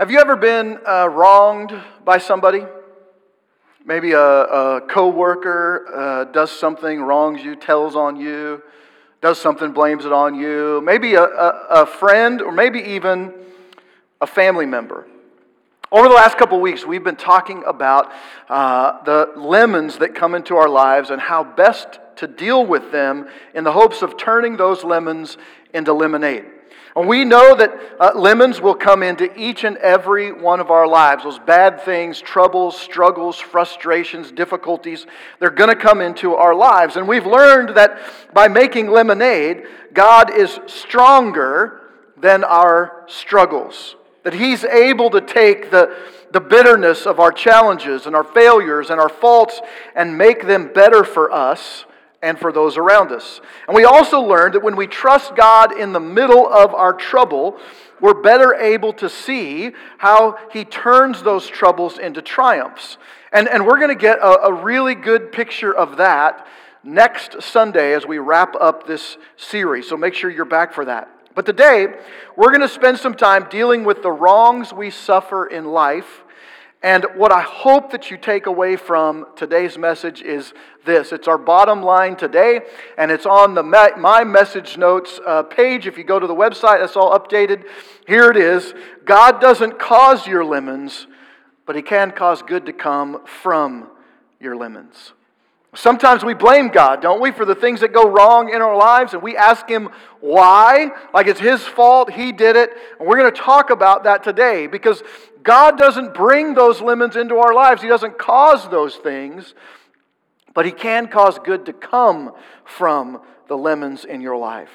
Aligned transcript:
Have 0.00 0.10
you 0.10 0.18
ever 0.18 0.34
been 0.34 0.78
uh, 0.86 1.10
wronged 1.10 1.78
by 2.06 2.16
somebody? 2.16 2.64
Maybe 3.84 4.12
a, 4.12 4.22
a 4.22 4.80
coworker 4.80 5.84
uh, 5.94 6.24
does 6.24 6.50
something, 6.50 7.02
wrongs 7.02 7.44
you, 7.44 7.54
tells 7.54 7.94
on 7.94 8.16
you, 8.16 8.62
does 9.20 9.38
something, 9.38 9.72
blames 9.72 10.06
it 10.06 10.12
on 10.12 10.34
you. 10.34 10.80
Maybe 10.82 11.16
a, 11.16 11.24
a, 11.24 11.66
a 11.82 11.86
friend, 11.86 12.40
or 12.40 12.50
maybe 12.50 12.78
even 12.78 13.34
a 14.22 14.26
family 14.26 14.64
member. 14.64 15.06
Over 15.92 16.08
the 16.08 16.14
last 16.14 16.38
couple 16.38 16.58
weeks, 16.62 16.86
we've 16.86 17.04
been 17.04 17.16
talking 17.16 17.62
about 17.66 18.10
uh, 18.48 19.02
the 19.04 19.32
lemons 19.36 19.98
that 19.98 20.14
come 20.14 20.34
into 20.34 20.56
our 20.56 20.70
lives 20.70 21.10
and 21.10 21.20
how 21.20 21.44
best 21.44 22.00
to 22.16 22.26
deal 22.26 22.64
with 22.64 22.90
them 22.90 23.28
in 23.54 23.64
the 23.64 23.72
hopes 23.72 24.00
of 24.00 24.16
turning 24.16 24.56
those 24.56 24.82
lemons 24.82 25.36
into 25.74 25.92
lemonade. 25.92 26.46
And 26.96 27.08
we 27.08 27.24
know 27.24 27.54
that 27.54 27.72
uh, 28.00 28.12
lemons 28.16 28.60
will 28.60 28.74
come 28.74 29.02
into 29.02 29.32
each 29.38 29.62
and 29.62 29.76
every 29.76 30.32
one 30.32 30.58
of 30.58 30.70
our 30.70 30.88
lives. 30.88 31.22
Those 31.22 31.38
bad 31.38 31.80
things, 31.82 32.20
troubles, 32.20 32.78
struggles, 32.78 33.38
frustrations, 33.38 34.32
difficulties, 34.32 35.06
they're 35.38 35.50
going 35.50 35.70
to 35.70 35.76
come 35.76 36.00
into 36.00 36.34
our 36.34 36.54
lives. 36.54 36.96
And 36.96 37.06
we've 37.06 37.26
learned 37.26 37.76
that 37.76 38.00
by 38.34 38.48
making 38.48 38.90
lemonade, 38.90 39.64
God 39.92 40.32
is 40.36 40.58
stronger 40.66 41.80
than 42.16 42.42
our 42.42 43.04
struggles. 43.06 43.94
That 44.24 44.34
He's 44.34 44.64
able 44.64 45.10
to 45.10 45.20
take 45.20 45.70
the, 45.70 45.96
the 46.32 46.40
bitterness 46.40 47.06
of 47.06 47.20
our 47.20 47.32
challenges 47.32 48.06
and 48.06 48.16
our 48.16 48.24
failures 48.24 48.90
and 48.90 49.00
our 49.00 49.08
faults 49.08 49.60
and 49.94 50.18
make 50.18 50.46
them 50.46 50.72
better 50.72 51.04
for 51.04 51.30
us 51.30 51.84
and 52.22 52.38
for 52.38 52.52
those 52.52 52.76
around 52.76 53.12
us. 53.12 53.40
And 53.66 53.74
we 53.74 53.84
also 53.84 54.20
learned 54.20 54.54
that 54.54 54.62
when 54.62 54.76
we 54.76 54.86
trust 54.86 55.34
God 55.34 55.78
in 55.78 55.92
the 55.92 56.00
middle 56.00 56.46
of 56.46 56.74
our 56.74 56.92
trouble, 56.92 57.58
we're 58.00 58.20
better 58.20 58.54
able 58.54 58.92
to 58.94 59.08
see 59.08 59.72
how 59.98 60.38
He 60.52 60.64
turns 60.64 61.22
those 61.22 61.46
troubles 61.46 61.98
into 61.98 62.20
triumphs. 62.22 62.98
And, 63.32 63.48
and 63.48 63.66
we're 63.66 63.78
going 63.78 63.96
to 63.96 64.00
get 64.00 64.18
a, 64.18 64.46
a 64.46 64.52
really 64.52 64.94
good 64.94 65.32
picture 65.32 65.74
of 65.74 65.96
that 65.96 66.46
next 66.82 67.42
Sunday 67.42 67.94
as 67.94 68.06
we 68.06 68.18
wrap 68.18 68.54
up 68.60 68.86
this 68.86 69.16
series. 69.36 69.88
So 69.88 69.96
make 69.96 70.14
sure 70.14 70.30
you're 70.30 70.44
back 70.44 70.72
for 70.72 70.84
that. 70.86 71.08
But 71.34 71.46
today, 71.46 71.86
we're 72.36 72.48
going 72.50 72.60
to 72.60 72.68
spend 72.68 72.98
some 72.98 73.14
time 73.14 73.46
dealing 73.48 73.84
with 73.84 74.02
the 74.02 74.10
wrongs 74.10 74.72
we 74.72 74.90
suffer 74.90 75.46
in 75.46 75.66
life 75.66 76.24
and 76.82 77.04
what 77.14 77.30
I 77.30 77.42
hope 77.42 77.92
that 77.92 78.10
you 78.10 78.16
take 78.16 78.46
away 78.46 78.76
from 78.76 79.26
today's 79.36 79.76
message 79.76 80.22
is 80.22 80.54
this. 80.86 81.12
It's 81.12 81.28
our 81.28 81.36
bottom 81.36 81.82
line 81.82 82.16
today, 82.16 82.60
and 82.96 83.10
it's 83.10 83.26
on 83.26 83.54
the 83.54 83.62
My 83.62 84.24
Message 84.24 84.78
Notes 84.78 85.20
uh, 85.26 85.42
page. 85.42 85.86
If 85.86 85.98
you 85.98 86.04
go 86.04 86.18
to 86.18 86.26
the 86.26 86.34
website, 86.34 86.80
that's 86.80 86.96
all 86.96 87.18
updated. 87.18 87.64
Here 88.06 88.30
it 88.30 88.38
is 88.38 88.72
God 89.04 89.42
doesn't 89.42 89.78
cause 89.78 90.26
your 90.26 90.42
lemons, 90.42 91.06
but 91.66 91.76
He 91.76 91.82
can 91.82 92.12
cause 92.12 92.40
good 92.40 92.64
to 92.64 92.72
come 92.72 93.26
from 93.26 93.90
your 94.40 94.56
lemons. 94.56 95.12
Sometimes 95.74 96.24
we 96.24 96.34
blame 96.34 96.68
God, 96.68 97.00
don't 97.00 97.20
we, 97.20 97.30
for 97.30 97.44
the 97.44 97.54
things 97.54 97.80
that 97.80 97.92
go 97.92 98.08
wrong 98.08 98.52
in 98.52 98.60
our 98.60 98.76
lives, 98.76 99.12
and 99.12 99.22
we 99.22 99.36
ask 99.36 99.68
Him 99.68 99.90
why, 100.20 100.88
like 101.14 101.28
it's 101.28 101.38
His 101.38 101.62
fault, 101.62 102.10
He 102.10 102.32
did 102.32 102.56
it. 102.56 102.70
And 102.98 103.06
we're 103.06 103.18
going 103.18 103.32
to 103.32 103.40
talk 103.40 103.70
about 103.70 104.02
that 104.04 104.24
today 104.24 104.66
because 104.66 105.02
God 105.42 105.78
doesn't 105.78 106.14
bring 106.14 106.54
those 106.54 106.80
lemons 106.80 107.16
into 107.16 107.36
our 107.36 107.54
lives, 107.54 107.82
He 107.82 107.88
doesn't 107.88 108.18
cause 108.18 108.68
those 108.68 108.96
things, 108.96 109.54
but 110.54 110.66
He 110.66 110.72
can 110.72 111.08
cause 111.08 111.38
good 111.38 111.66
to 111.66 111.72
come 111.72 112.32
from 112.64 113.20
the 113.48 113.56
lemons 113.56 114.04
in 114.04 114.20
your 114.20 114.36
life. 114.36 114.70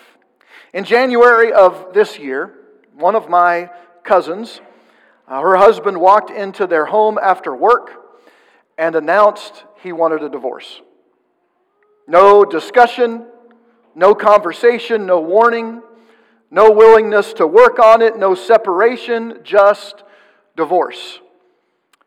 In 0.74 0.84
January 0.84 1.54
of 1.54 1.94
this 1.94 2.18
year, 2.20 2.54
one 2.94 3.16
of 3.16 3.30
my 3.30 3.70
cousins, 4.04 4.62
uh, 5.28 5.42
her 5.42 5.56
husband 5.56 6.00
walked 6.00 6.30
into 6.30 6.68
their 6.68 6.86
home 6.86 7.18
after 7.22 7.56
work 7.56 7.92
and 8.78 8.96
announced 8.96 9.64
he 9.82 9.92
wanted 9.92 10.22
a 10.24 10.30
divorce. 10.30 10.82
No 12.08 12.46
discussion, 12.46 13.26
no 13.96 14.14
conversation, 14.14 15.06
no 15.06 15.22
warning, 15.22 15.82
no 16.52 16.72
willingness 16.72 17.34
to 17.34 17.48
work 17.48 17.80
on 17.80 18.02
it, 18.02 18.18
no 18.18 18.36
separation, 18.36 19.40
just 19.44 20.04
divorce. 20.56 21.20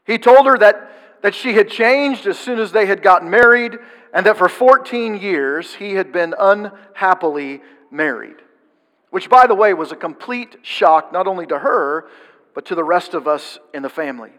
He 0.04 0.18
told 0.18 0.46
her 0.46 0.56
that, 0.58 0.90
that 1.22 1.34
she 1.34 1.54
had 1.54 1.68
changed 1.68 2.26
as 2.26 2.38
soon 2.38 2.58
as 2.58 2.72
they 2.72 2.86
had 2.86 3.02
gotten 3.02 3.30
married, 3.30 3.78
and 4.12 4.24
that 4.26 4.38
for 4.38 4.48
14 4.48 5.18
years 5.18 5.74
he 5.74 5.94
had 5.94 6.12
been 6.12 6.34
unhappily 6.38 7.60
married. 7.90 8.36
Which, 9.10 9.28
by 9.28 9.46
the 9.46 9.54
way, 9.54 9.74
was 9.74 9.92
a 9.92 9.96
complete 9.96 10.56
shock 10.62 11.12
not 11.12 11.26
only 11.26 11.46
to 11.46 11.58
her, 11.58 12.08
but 12.54 12.66
to 12.66 12.74
the 12.74 12.84
rest 12.84 13.14
of 13.14 13.28
us 13.28 13.58
in 13.72 13.82
the 13.82 13.88
family. 13.88 14.32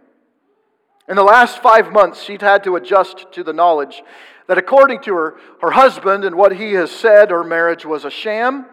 In 1.08 1.16
the 1.16 1.24
last 1.24 1.62
five 1.64 1.92
months, 1.92 2.22
she'd 2.24 2.42
had 2.42 2.64
to 2.66 2.76
adjust 2.76 3.32
to 3.32 3.44
the 3.44 3.54
knowledge 3.54 4.04
that 4.48 4.58
according 4.58 5.02
to 5.02 5.14
her, 5.14 5.38
her 5.62 5.72
husband 5.72 6.26
and 6.26 6.36
what 6.36 6.56
he 6.56 6.74
has 6.74 6.90
said, 6.90 7.30
her 7.30 7.44
marriage 7.44 7.86
was 7.86 8.06
a 8.06 8.10
sham, 8.10 8.66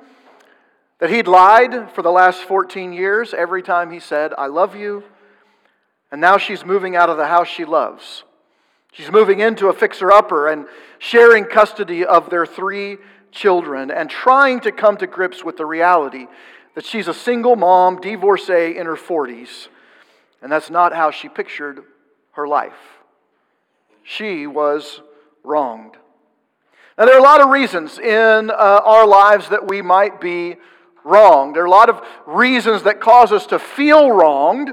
that 0.98 1.10
he'd 1.10 1.28
lied 1.28 1.90
for 1.92 2.00
the 2.00 2.10
last 2.10 2.42
14 2.42 2.94
years 2.94 3.34
every 3.34 3.62
time 3.62 3.90
he 3.90 4.00
said, 4.00 4.32
I 4.38 4.46
love 4.46 4.74
you, 4.74 5.04
and 6.10 6.20
now 6.20 6.38
she's 6.38 6.64
moving 6.64 6.96
out 6.96 7.10
of 7.10 7.16
the 7.16 7.26
house 7.26 7.48
she 7.48 7.64
loves. 7.64 8.24
She's 8.92 9.10
moving 9.10 9.40
into 9.40 9.68
a 9.68 9.72
fixer 9.74 10.10
upper 10.10 10.48
and 10.48 10.66
sharing 10.98 11.44
custody 11.44 12.04
of 12.04 12.30
their 12.30 12.46
three 12.46 12.96
children 13.30 13.90
and 13.90 14.08
trying 14.08 14.60
to 14.60 14.72
come 14.72 14.96
to 14.96 15.06
grips 15.06 15.44
with 15.44 15.56
the 15.56 15.66
reality 15.66 16.26
that 16.74 16.84
she's 16.84 17.08
a 17.08 17.14
single 17.14 17.56
mom, 17.56 18.00
divorcee 18.00 18.76
in 18.76 18.86
her 18.86 18.96
40s. 18.96 19.68
And 20.42 20.52
that's 20.52 20.70
not 20.70 20.94
how 20.94 21.10
she 21.10 21.28
pictured 21.28 21.80
her 22.32 22.46
life. 22.46 22.78
She 24.02 24.46
was 24.46 25.00
wronged. 25.42 25.96
Now, 26.96 27.06
there 27.06 27.14
are 27.14 27.20
a 27.20 27.22
lot 27.22 27.40
of 27.40 27.50
reasons 27.50 27.98
in 27.98 28.50
uh, 28.50 28.54
our 28.84 29.06
lives 29.06 29.48
that 29.48 29.68
we 29.68 29.82
might 29.82 30.20
be 30.20 30.56
wronged. 31.04 31.56
There 31.56 31.62
are 31.62 31.66
a 31.66 31.70
lot 31.70 31.88
of 31.88 32.00
reasons 32.26 32.84
that 32.84 33.00
cause 33.00 33.32
us 33.32 33.46
to 33.46 33.58
feel 33.58 34.10
wronged. 34.10 34.72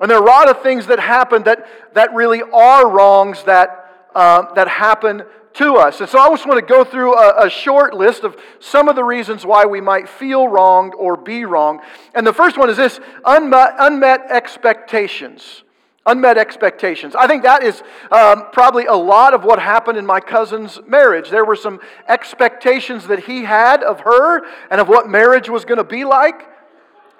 And 0.00 0.10
there 0.10 0.18
are 0.18 0.22
a 0.22 0.26
lot 0.26 0.48
of 0.48 0.62
things 0.62 0.86
that 0.88 0.98
happen 0.98 1.44
that, 1.44 1.66
that 1.94 2.12
really 2.14 2.42
are 2.42 2.88
wrongs 2.88 3.44
that, 3.44 4.08
uh, 4.14 4.52
that 4.54 4.68
happen 4.68 5.22
to 5.54 5.76
us. 5.76 6.00
And 6.00 6.08
so 6.08 6.18
I 6.18 6.28
just 6.30 6.46
want 6.46 6.58
to 6.58 6.66
go 6.66 6.84
through 6.84 7.16
a, 7.16 7.46
a, 7.46 7.50
short 7.50 7.94
list 7.94 8.24
of 8.24 8.36
some 8.58 8.88
of 8.88 8.96
the 8.96 9.04
reasons 9.04 9.46
why 9.46 9.64
we 9.64 9.80
might 9.80 10.08
feel 10.08 10.48
wronged 10.48 10.94
or 10.98 11.16
be 11.16 11.44
wrong. 11.44 11.80
And 12.12 12.26
the 12.26 12.32
first 12.32 12.58
one 12.58 12.68
is 12.68 12.76
this 12.76 12.98
unmet, 13.24 13.74
unmet 13.78 14.30
expectations. 14.30 15.62
Unmet 16.06 16.36
expectations. 16.36 17.14
I 17.14 17.26
think 17.26 17.44
that 17.44 17.62
is 17.62 17.82
um, 18.10 18.46
probably 18.52 18.86
a 18.86 18.94
lot 18.94 19.32
of 19.32 19.44
what 19.44 19.58
happened 19.58 19.96
in 19.96 20.04
my 20.04 20.20
cousin's 20.20 20.80
marriage. 20.86 21.30
There 21.30 21.44
were 21.44 21.56
some 21.56 21.80
expectations 22.08 23.06
that 23.06 23.20
he 23.20 23.44
had 23.44 23.82
of 23.82 24.00
her 24.00 24.44
and 24.70 24.80
of 24.80 24.88
what 24.88 25.08
marriage 25.08 25.48
was 25.48 25.64
going 25.64 25.78
to 25.78 25.84
be 25.84 26.04
like, 26.04 26.42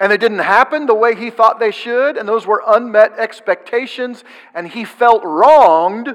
and 0.00 0.10
they 0.10 0.16
didn't 0.16 0.41
happen 0.41 0.87
the 0.87 0.94
way 0.94 1.15
he 1.15 1.31
thought 1.31 1.60
they 1.60 1.71
should, 1.71 2.16
and 2.16 2.28
those 2.28 2.47
were 2.47 2.62
unmet 2.66 3.12
expectations, 3.19 4.25
and 4.55 4.69
he 4.69 4.84
felt 4.84 5.22
wronged 5.25 6.15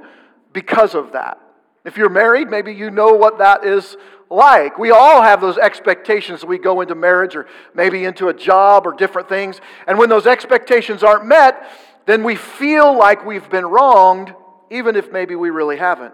because 0.54 0.96
of 0.96 1.14
that. 1.14 1.40
If 1.86 1.98
you're 1.98 2.10
married, 2.10 2.50
maybe 2.50 2.74
you 2.74 2.92
know 2.92 3.14
what 3.14 3.38
that 3.38 3.64
is 3.64 3.96
like. 4.30 4.78
We 4.78 4.92
all 4.92 5.22
have 5.22 5.40
those 5.40 5.58
expectations 5.58 6.44
we 6.44 6.58
go 6.58 6.82
into 6.82 6.94
marriage 6.94 7.36
or 7.36 7.48
maybe 7.74 8.04
into 8.04 8.28
a 8.28 8.34
job 8.34 8.86
or 8.86 8.94
different 8.94 9.30
things, 9.30 9.62
and 9.88 9.98
when 9.98 10.10
those 10.10 10.28
expectations 10.28 11.04
aren't 11.04 11.26
met, 11.26 11.70
then 12.06 12.24
we 12.24 12.36
feel 12.36 12.98
like 12.98 13.26
we've 13.26 13.50
been 13.50 13.66
wronged, 13.66 14.34
even 14.72 14.96
if 14.96 15.12
maybe 15.12 15.36
we 15.36 15.52
really 15.52 15.78
haven't. 15.78 16.14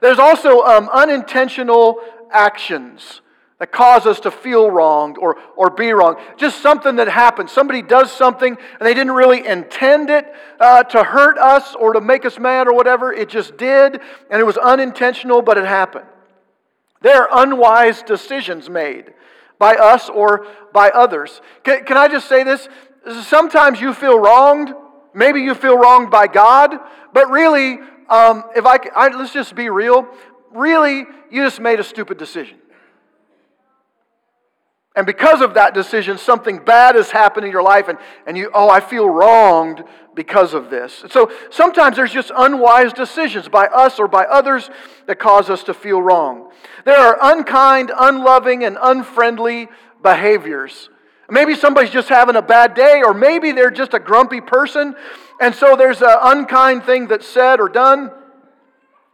There's 0.00 0.18
also 0.18 0.60
um, 0.62 0.88
unintentional 0.92 2.00
actions 2.30 3.21
that 3.62 3.70
cause 3.70 4.06
us 4.06 4.18
to 4.18 4.30
feel 4.32 4.68
wronged 4.68 5.16
or, 5.18 5.38
or 5.54 5.70
be 5.70 5.92
wrong. 5.92 6.16
Just 6.36 6.60
something 6.60 6.96
that 6.96 7.06
happens. 7.06 7.52
Somebody 7.52 7.80
does 7.80 8.10
something 8.10 8.56
and 8.56 8.80
they 8.80 8.92
didn't 8.92 9.12
really 9.12 9.46
intend 9.46 10.10
it 10.10 10.26
uh, 10.58 10.82
to 10.82 11.04
hurt 11.04 11.38
us 11.38 11.76
or 11.76 11.92
to 11.92 12.00
make 12.00 12.24
us 12.24 12.40
mad 12.40 12.66
or 12.66 12.74
whatever. 12.74 13.12
It 13.12 13.28
just 13.28 13.56
did, 13.56 14.00
and 14.30 14.40
it 14.40 14.44
was 14.44 14.56
unintentional, 14.56 15.42
but 15.42 15.58
it 15.58 15.64
happened. 15.64 16.06
There 17.02 17.22
are 17.22 17.44
unwise 17.44 18.02
decisions 18.02 18.68
made 18.68 19.14
by 19.60 19.76
us 19.76 20.08
or 20.08 20.48
by 20.72 20.90
others. 20.90 21.40
Can, 21.62 21.84
can 21.84 21.96
I 21.96 22.08
just 22.08 22.28
say 22.28 22.42
this? 22.42 22.68
Sometimes 23.22 23.80
you 23.80 23.94
feel 23.94 24.18
wronged 24.18 24.74
Maybe 25.14 25.40
you 25.40 25.54
feel 25.54 25.76
wronged 25.76 26.10
by 26.10 26.26
God, 26.26 26.74
but 27.12 27.30
really, 27.30 27.78
um, 28.08 28.44
if 28.56 28.64
I, 28.64 28.78
I 28.94 29.08
let's 29.08 29.32
just 29.32 29.54
be 29.54 29.68
real, 29.68 30.06
really, 30.52 31.04
you 31.30 31.44
just 31.44 31.60
made 31.60 31.80
a 31.80 31.84
stupid 31.84 32.18
decision. 32.18 32.58
And 34.94 35.06
because 35.06 35.40
of 35.40 35.54
that 35.54 35.72
decision, 35.72 36.18
something 36.18 36.58
bad 36.58 36.96
has 36.96 37.10
happened 37.10 37.46
in 37.46 37.52
your 37.52 37.62
life, 37.62 37.88
and, 37.88 37.98
and 38.26 38.36
you, 38.36 38.50
oh, 38.52 38.68
I 38.68 38.80
feel 38.80 39.08
wronged 39.08 39.84
because 40.14 40.52
of 40.52 40.68
this. 40.68 41.04
So 41.08 41.32
sometimes 41.50 41.96
there's 41.96 42.12
just 42.12 42.30
unwise 42.36 42.92
decisions 42.92 43.48
by 43.48 43.66
us 43.66 43.98
or 43.98 44.06
by 44.06 44.24
others 44.24 44.68
that 45.06 45.18
cause 45.18 45.48
us 45.48 45.62
to 45.64 45.74
feel 45.74 46.02
wrong. 46.02 46.50
There 46.84 46.98
are 46.98 47.18
unkind, 47.22 47.90
unloving, 47.98 48.64
and 48.64 48.76
unfriendly 48.80 49.68
behaviors 50.02 50.90
Maybe 51.32 51.54
somebody's 51.54 51.90
just 51.90 52.10
having 52.10 52.36
a 52.36 52.42
bad 52.42 52.74
day, 52.74 53.02
or 53.02 53.14
maybe 53.14 53.52
they're 53.52 53.70
just 53.70 53.94
a 53.94 53.98
grumpy 53.98 54.42
person, 54.42 54.94
and 55.40 55.54
so 55.54 55.76
there's 55.76 56.02
an 56.02 56.14
unkind 56.20 56.84
thing 56.84 57.08
that's 57.08 57.26
said 57.26 57.58
or 57.58 57.70
done, 57.70 58.10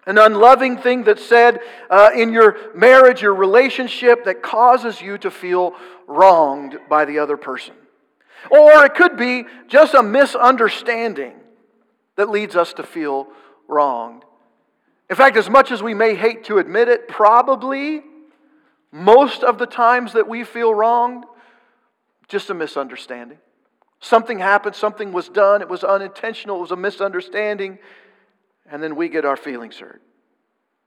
an 0.09 0.17
unloving 0.17 0.79
thing 0.79 1.05
that's 1.05 1.25
said 1.25 1.61
uh, 1.91 2.09
in 2.17 2.33
your 2.33 2.57
marriage, 2.75 3.21
your 3.21 3.35
relationship 3.35 4.25
that 4.25 4.43
causes 4.43 5.03
you 5.03 5.19
to 5.19 5.31
feel 5.31 5.75
wronged 6.07 6.79
by 6.89 7.05
the 7.05 7.19
other 7.19 7.37
person. 7.37 7.75
Or 8.51 8.87
it 8.87 8.95
could 8.95 9.19
be 9.19 9.45
just 9.67 9.93
a 9.93 10.03
misunderstanding 10.03 11.35
that 12.17 12.31
leads 12.31 12.57
us 12.57 12.73
to 12.75 12.83
feel 12.83 13.29
wronged. 13.69 14.25
In 15.11 15.17
fact, 15.17 15.37
as 15.37 15.51
much 15.51 15.71
as 15.71 15.83
we 15.83 15.93
may 15.93 16.15
hate 16.15 16.45
to 16.45 16.57
admit 16.57 16.89
it, 16.89 17.07
probably 17.07 18.03
most 18.91 19.45
of 19.45 19.59
the 19.59 19.67
times 19.67 20.15
that 20.15 20.27
we 20.27 20.43
feel 20.43 20.75
wronged, 20.75 21.25
just 22.29 22.49
a 22.49 22.55
misunderstanding. 22.55 23.39
Something 24.01 24.39
happened, 24.39 24.75
something 24.75 25.13
was 25.13 25.29
done, 25.29 25.61
it 25.61 25.69
was 25.69 25.85
unintentional, 25.85 26.57
it 26.57 26.61
was 26.61 26.71
a 26.71 26.77
misunderstanding, 26.77 27.79
and 28.71 28.83
then 28.83 28.97
we 28.97 29.09
get 29.09 29.25
our 29.25 29.37
feelings 29.37 29.79
hurt. 29.79 30.03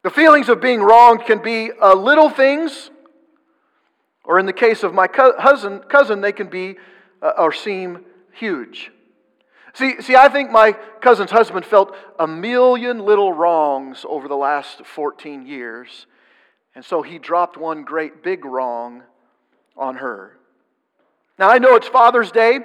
The 0.04 0.10
feelings 0.10 0.50
of 0.50 0.62
being 0.62 0.82
wronged 0.82 1.26
can 1.26 1.42
be 1.42 1.72
uh, 1.72 1.94
little 1.94 2.30
things, 2.30 2.90
or 4.24 4.40
in 4.40 4.46
the 4.46 4.54
case 4.54 4.84
of 4.84 4.94
my 4.94 5.08
cousin, 5.08 5.80
cousin 5.80 6.22
they 6.22 6.32
can 6.32 6.48
be 6.48 6.78
uh, 7.22 7.34
or 7.38 7.52
seem 7.52 8.06
huge. 8.34 8.92
See, 9.74 10.02
see, 10.02 10.16
I 10.16 10.28
think 10.28 10.52
my 10.52 10.74
cousin's 11.02 11.32
husband 11.32 11.66
felt 11.66 11.96
a 12.20 12.28
million 12.28 13.00
little 13.00 13.32
wrongs 13.32 14.06
over 14.08 14.28
the 14.28 14.36
last 14.36 14.86
14 14.86 15.46
years, 15.46 16.08
and 16.76 16.84
so 16.84 17.02
he 17.02 17.20
dropped 17.20 17.58
one 17.58 17.84
great 17.84 18.22
big 18.22 18.44
wrong 18.44 19.04
on 19.78 19.96
her. 19.98 20.38
Now, 21.40 21.50
I 21.50 21.60
know 21.60 21.76
it's 21.76 21.88
Father's 21.88 22.32
Day, 22.32 22.60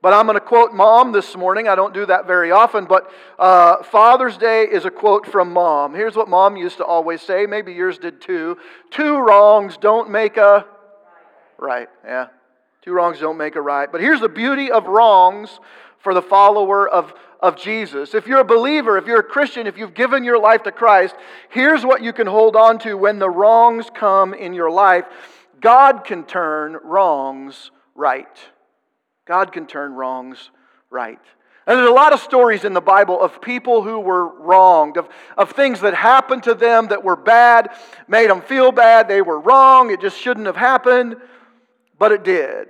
but 0.00 0.12
I'm 0.12 0.26
going 0.26 0.36
to 0.36 0.40
quote 0.40 0.72
mom 0.72 1.12
this 1.12 1.36
morning. 1.36 1.68
I 1.68 1.74
don't 1.74 1.92
do 1.92 2.06
that 2.06 2.26
very 2.26 2.50
often, 2.50 2.84
but 2.84 3.10
uh, 3.38 3.82
Father's 3.82 4.36
Day 4.36 4.64
is 4.64 4.84
a 4.84 4.90
quote 4.90 5.26
from 5.26 5.52
mom. 5.52 5.94
Here's 5.94 6.14
what 6.14 6.28
mom 6.28 6.56
used 6.56 6.76
to 6.76 6.84
always 6.84 7.20
say. 7.20 7.46
Maybe 7.46 7.72
yours 7.72 7.98
did 7.98 8.20
too. 8.20 8.58
Two 8.90 9.18
wrongs 9.18 9.76
don't 9.76 10.10
make 10.10 10.36
a 10.36 10.64
right. 11.58 11.88
Yeah. 12.04 12.28
Two 12.82 12.92
wrongs 12.92 13.18
don't 13.18 13.36
make 13.36 13.56
a 13.56 13.60
right. 13.60 13.90
But 13.90 14.00
here's 14.00 14.20
the 14.20 14.28
beauty 14.28 14.70
of 14.70 14.86
wrongs 14.86 15.58
for 15.98 16.14
the 16.14 16.22
follower 16.22 16.88
of, 16.88 17.12
of 17.40 17.56
Jesus. 17.56 18.14
If 18.14 18.26
you're 18.26 18.40
a 18.40 18.44
believer, 18.44 18.96
if 18.98 19.06
you're 19.06 19.20
a 19.20 19.24
Christian, 19.24 19.66
if 19.66 19.76
you've 19.76 19.94
given 19.94 20.22
your 20.22 20.38
life 20.38 20.62
to 20.62 20.72
Christ, 20.72 21.16
here's 21.50 21.84
what 21.84 22.02
you 22.02 22.12
can 22.12 22.28
hold 22.28 22.54
on 22.54 22.78
to 22.80 22.94
when 22.96 23.18
the 23.18 23.28
wrongs 23.28 23.86
come 23.92 24.32
in 24.32 24.52
your 24.52 24.70
life 24.70 25.04
God 25.60 26.04
can 26.04 26.24
turn 26.24 26.76
wrongs 26.84 27.72
right. 27.96 28.28
God 29.28 29.52
can 29.52 29.66
turn 29.66 29.92
wrongs 29.92 30.50
right. 30.88 31.20
And 31.66 31.78
there's 31.78 31.90
a 31.90 31.92
lot 31.92 32.14
of 32.14 32.20
stories 32.20 32.64
in 32.64 32.72
the 32.72 32.80
Bible 32.80 33.20
of 33.20 33.42
people 33.42 33.82
who 33.82 34.00
were 34.00 34.26
wronged, 34.26 34.96
of, 34.96 35.06
of 35.36 35.50
things 35.50 35.82
that 35.82 35.92
happened 35.92 36.44
to 36.44 36.54
them 36.54 36.88
that 36.88 37.04
were 37.04 37.14
bad, 37.14 37.68
made 38.08 38.30
them 38.30 38.40
feel 38.40 38.72
bad, 38.72 39.06
they 39.06 39.20
were 39.20 39.38
wrong, 39.38 39.90
it 39.90 40.00
just 40.00 40.18
shouldn't 40.18 40.46
have 40.46 40.56
happened, 40.56 41.16
but 41.98 42.10
it 42.10 42.24
did. 42.24 42.68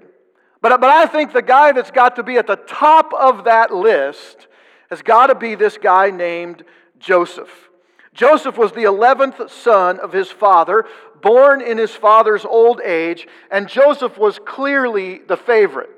But, 0.61 0.81
but 0.81 0.91
I 0.91 1.07
think 1.07 1.33
the 1.33 1.43
guy 1.43 1.71
that's 1.71 1.93
got 1.93 2.17
to 2.17 2.25
be 2.25 2.39
at 2.39 2.49
the 2.49 2.57
top 2.57 3.15
of 3.15 3.45
that 3.45 3.73
list 3.73 4.49
has 4.91 5.01
got 5.01 5.29
to 5.29 5.37
be 5.37 5.55
this 5.55 5.79
guy 5.79 6.11
named 6.11 6.65
Joseph. 6.99 7.69
Joseph 8.15 8.59
was 8.59 8.73
the 8.73 8.83
11th 8.83 9.49
son 9.49 10.01
of 10.01 10.13
his 10.13 10.29
father, 10.29 10.87
born 11.23 11.61
in 11.61 11.79
his 11.79 11.93
father's 11.93 12.45
old 12.45 12.81
age, 12.81 13.29
and 13.49 13.69
Joseph 13.69 14.19
was 14.19 14.41
clearly 14.45 15.19
the 15.19 15.37
favorite. 15.37 15.91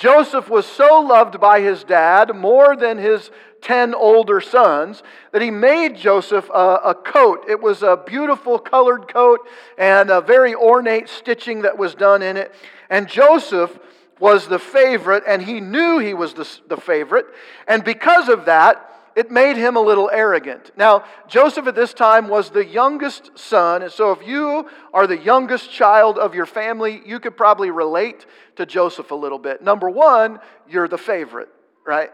Joseph 0.00 0.48
was 0.48 0.64
so 0.64 1.00
loved 1.00 1.38
by 1.38 1.60
his 1.60 1.84
dad, 1.84 2.34
more 2.34 2.74
than 2.74 2.96
his 2.96 3.30
10 3.60 3.94
older 3.94 4.40
sons, 4.40 5.02
that 5.32 5.42
he 5.42 5.50
made 5.50 5.94
Joseph 5.94 6.48
a, 6.48 6.80
a, 6.86 6.94
coat. 6.94 7.44
It 7.46 7.60
was 7.60 7.82
a 7.82 7.98
beautiful 7.98 8.58
colored 8.58 9.12
coat 9.12 9.46
and 9.76 10.08
a 10.08 10.22
very 10.22 10.54
ornate 10.54 11.10
stitching 11.10 11.62
that 11.62 11.76
was 11.76 11.94
done 11.94 12.22
in 12.22 12.38
it. 12.38 12.50
And 12.88 13.10
Joseph 13.10 13.78
was 14.18 14.48
the 14.48 14.58
favorite, 14.58 15.24
and 15.26 15.42
he 15.42 15.60
knew 15.60 15.98
he 15.98 16.14
was 16.14 16.32
the, 16.32 16.48
the 16.68 16.78
favorite. 16.78 17.26
And 17.68 17.84
because 17.84 18.30
of 18.30 18.46
that, 18.46 18.90
it 19.20 19.30
made 19.30 19.58
him 19.58 19.76
a 19.76 19.80
little 19.80 20.08
arrogant. 20.10 20.70
Now, 20.78 21.04
Joseph 21.28 21.66
at 21.66 21.74
this 21.74 21.92
time 21.92 22.26
was 22.26 22.48
the 22.48 22.64
youngest 22.64 23.38
son, 23.38 23.82
and 23.82 23.92
so 23.92 24.12
if 24.12 24.26
you 24.26 24.66
are 24.94 25.06
the 25.06 25.18
youngest 25.18 25.70
child 25.70 26.16
of 26.18 26.34
your 26.34 26.46
family, 26.46 27.02
you 27.04 27.20
could 27.20 27.36
probably 27.36 27.70
relate 27.70 28.24
to 28.56 28.64
Joseph 28.64 29.10
a 29.10 29.14
little 29.14 29.38
bit. 29.38 29.62
Number 29.62 29.90
one, 29.90 30.38
you're 30.66 30.88
the 30.88 30.96
favorite, 30.96 31.50
right? 31.86 32.08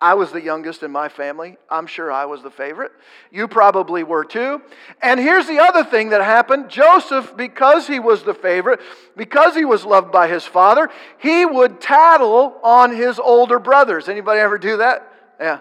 I 0.00 0.14
was 0.14 0.32
the 0.32 0.40
youngest 0.40 0.82
in 0.82 0.90
my 0.90 1.08
family. 1.08 1.56
I'm 1.70 1.86
sure 1.86 2.10
I 2.10 2.24
was 2.24 2.42
the 2.42 2.50
favorite. 2.50 2.90
You 3.30 3.46
probably 3.46 4.02
were 4.02 4.24
too. 4.24 4.60
And 5.00 5.20
here's 5.20 5.46
the 5.46 5.60
other 5.60 5.84
thing 5.84 6.10
that 6.10 6.20
happened 6.20 6.68
Joseph, 6.68 7.36
because 7.36 7.86
he 7.86 8.00
was 8.00 8.24
the 8.24 8.34
favorite, 8.34 8.80
because 9.16 9.54
he 9.54 9.64
was 9.64 9.84
loved 9.84 10.10
by 10.10 10.26
his 10.26 10.44
father, 10.44 10.88
he 11.18 11.46
would 11.46 11.80
tattle 11.80 12.56
on 12.64 12.92
his 12.94 13.20
older 13.20 13.60
brothers. 13.60 14.08
Anybody 14.08 14.40
ever 14.40 14.58
do 14.58 14.78
that? 14.78 15.12
Yeah. 15.40 15.60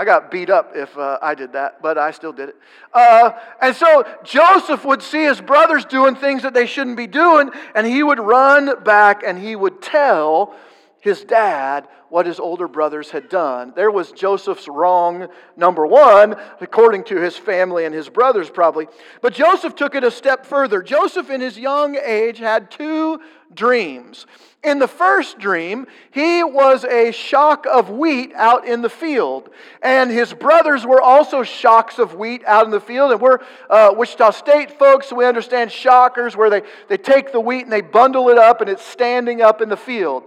I 0.00 0.04
got 0.06 0.30
beat 0.30 0.48
up 0.48 0.72
if 0.74 0.96
uh, 0.96 1.18
I 1.20 1.34
did 1.34 1.52
that, 1.52 1.82
but 1.82 1.98
I 1.98 2.10
still 2.12 2.32
did 2.32 2.48
it. 2.48 2.56
Uh, 2.94 3.32
and 3.60 3.76
so 3.76 4.06
Joseph 4.24 4.82
would 4.86 5.02
see 5.02 5.24
his 5.24 5.42
brothers 5.42 5.84
doing 5.84 6.14
things 6.14 6.42
that 6.42 6.54
they 6.54 6.64
shouldn't 6.64 6.96
be 6.96 7.06
doing, 7.06 7.50
and 7.74 7.86
he 7.86 8.02
would 8.02 8.18
run 8.18 8.82
back 8.82 9.22
and 9.22 9.38
he 9.38 9.54
would 9.54 9.82
tell 9.82 10.54
his 11.00 11.24
dad 11.24 11.88
what 12.10 12.26
his 12.26 12.40
older 12.40 12.68
brothers 12.68 13.10
had 13.10 13.28
done. 13.28 13.72
There 13.74 13.90
was 13.90 14.12
Joseph's 14.12 14.68
wrong, 14.68 15.28
number 15.56 15.86
one, 15.86 16.36
according 16.60 17.04
to 17.04 17.16
his 17.16 17.36
family 17.36 17.84
and 17.84 17.94
his 17.94 18.08
brothers, 18.08 18.50
probably. 18.50 18.88
But 19.22 19.32
Joseph 19.32 19.76
took 19.76 19.94
it 19.94 20.04
a 20.04 20.10
step 20.10 20.44
further. 20.44 20.82
Joseph, 20.82 21.30
in 21.30 21.40
his 21.40 21.56
young 21.56 21.96
age, 21.96 22.38
had 22.38 22.70
two 22.70 23.20
dreams. 23.54 24.26
In 24.62 24.78
the 24.78 24.88
first 24.88 25.38
dream, 25.38 25.86
he 26.10 26.44
was 26.44 26.84
a 26.84 27.12
shock 27.12 27.64
of 27.66 27.88
wheat 27.88 28.32
out 28.34 28.66
in 28.66 28.82
the 28.82 28.90
field, 28.90 29.48
and 29.82 30.10
his 30.10 30.34
brothers 30.34 30.84
were 30.84 31.00
also 31.00 31.42
shocks 31.42 31.98
of 31.98 32.14
wheat 32.14 32.44
out 32.44 32.66
in 32.66 32.70
the 32.70 32.80
field. 32.80 33.12
And 33.12 33.20
we're 33.22 33.38
uh, 33.70 33.94
Wichita 33.96 34.32
State 34.32 34.72
folks, 34.78 35.08
so 35.08 35.16
we 35.16 35.24
understand 35.24 35.72
shockers, 35.72 36.36
where 36.36 36.50
they, 36.50 36.62
they 36.88 36.98
take 36.98 37.32
the 37.32 37.40
wheat 37.40 37.62
and 37.62 37.72
they 37.72 37.80
bundle 37.80 38.28
it 38.28 38.36
up, 38.36 38.60
and 38.60 38.68
it's 38.68 38.84
standing 38.84 39.40
up 39.40 39.62
in 39.62 39.70
the 39.70 39.76
field. 39.76 40.24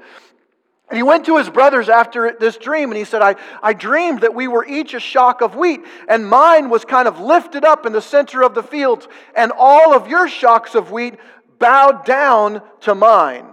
And 0.90 0.98
he 0.98 1.04
went 1.04 1.26
to 1.26 1.38
his 1.38 1.50
brothers 1.50 1.90
after 1.90 2.36
this 2.40 2.58
dream 2.58 2.90
and 2.90 2.98
he 2.98 3.06
said, 3.06 3.22
I, 3.22 3.36
I 3.62 3.74
dreamed 3.74 4.22
that 4.22 4.36
we 4.36 4.48
were 4.48 4.66
each 4.66 4.94
a 4.94 5.00
shock 5.00 5.42
of 5.42 5.56
wheat, 5.56 5.82
and 6.08 6.28
mine 6.28 6.70
was 6.70 6.86
kind 6.86 7.08
of 7.08 7.20
lifted 7.20 7.64
up 7.64 7.86
in 7.86 7.94
the 7.94 8.02
center 8.02 8.44
of 8.44 8.54
the 8.54 8.64
fields, 8.64 9.08
and 9.36 9.52
all 9.58 9.94
of 9.96 10.08
your 10.08 10.28
shocks 10.28 10.76
of 10.76 10.92
wheat 10.92 11.16
bowed 11.58 12.06
down 12.06 12.62
to 12.82 12.94
mine. 12.94 13.48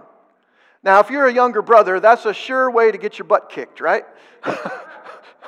Now, 0.82 1.00
if 1.00 1.10
you're 1.10 1.26
a 1.26 1.32
younger 1.32 1.62
brother, 1.62 2.00
that's 2.00 2.24
a 2.24 2.34
sure 2.34 2.70
way 2.70 2.90
to 2.90 2.98
get 2.98 3.18
your 3.18 3.26
butt 3.26 3.50
kicked, 3.50 3.80
right? 3.80 4.04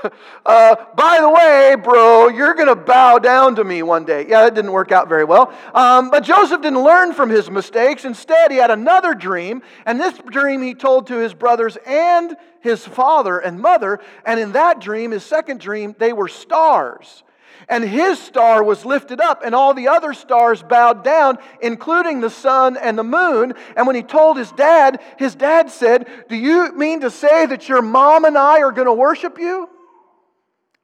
uh, 0.46 0.76
by 0.94 1.18
the 1.20 1.30
way, 1.30 1.76
bro, 1.82 2.28
you're 2.28 2.54
going 2.54 2.68
to 2.68 2.76
bow 2.76 3.18
down 3.18 3.56
to 3.56 3.64
me 3.64 3.82
one 3.82 4.04
day. 4.04 4.26
Yeah, 4.28 4.42
that 4.42 4.54
didn't 4.54 4.72
work 4.72 4.92
out 4.92 5.08
very 5.08 5.24
well. 5.24 5.52
Um, 5.74 6.10
but 6.10 6.20
Joseph 6.20 6.62
didn't 6.62 6.82
learn 6.82 7.12
from 7.12 7.30
his 7.30 7.50
mistakes. 7.50 8.04
Instead, 8.04 8.50
he 8.50 8.56
had 8.56 8.70
another 8.70 9.14
dream, 9.14 9.62
and 9.86 10.00
this 10.00 10.18
dream 10.30 10.62
he 10.62 10.74
told 10.74 11.08
to 11.08 11.16
his 11.16 11.34
brothers 11.34 11.76
and 11.86 12.36
his 12.60 12.86
father 12.86 13.38
and 13.38 13.60
mother. 13.60 14.00
And 14.24 14.38
in 14.38 14.52
that 14.52 14.80
dream, 14.80 15.10
his 15.10 15.24
second 15.24 15.60
dream, 15.60 15.94
they 15.98 16.12
were 16.12 16.28
stars. 16.28 17.22
And 17.68 17.84
his 17.84 18.18
star 18.18 18.62
was 18.62 18.84
lifted 18.84 19.20
up, 19.20 19.42
and 19.44 19.54
all 19.54 19.72
the 19.72 19.88
other 19.88 20.14
stars 20.14 20.62
bowed 20.62 21.04
down, 21.04 21.38
including 21.60 22.20
the 22.20 22.30
sun 22.30 22.76
and 22.76 22.98
the 22.98 23.04
moon. 23.04 23.54
And 23.76 23.86
when 23.86 23.94
he 23.94 24.02
told 24.02 24.36
his 24.36 24.50
dad, 24.52 25.00
his 25.16 25.34
dad 25.36 25.70
said, 25.70 26.08
Do 26.28 26.36
you 26.36 26.72
mean 26.76 27.00
to 27.00 27.10
say 27.10 27.46
that 27.46 27.68
your 27.68 27.80
mom 27.80 28.24
and 28.24 28.36
I 28.36 28.62
are 28.62 28.72
going 28.72 28.88
to 28.88 28.92
worship 28.92 29.38
you? 29.38 29.68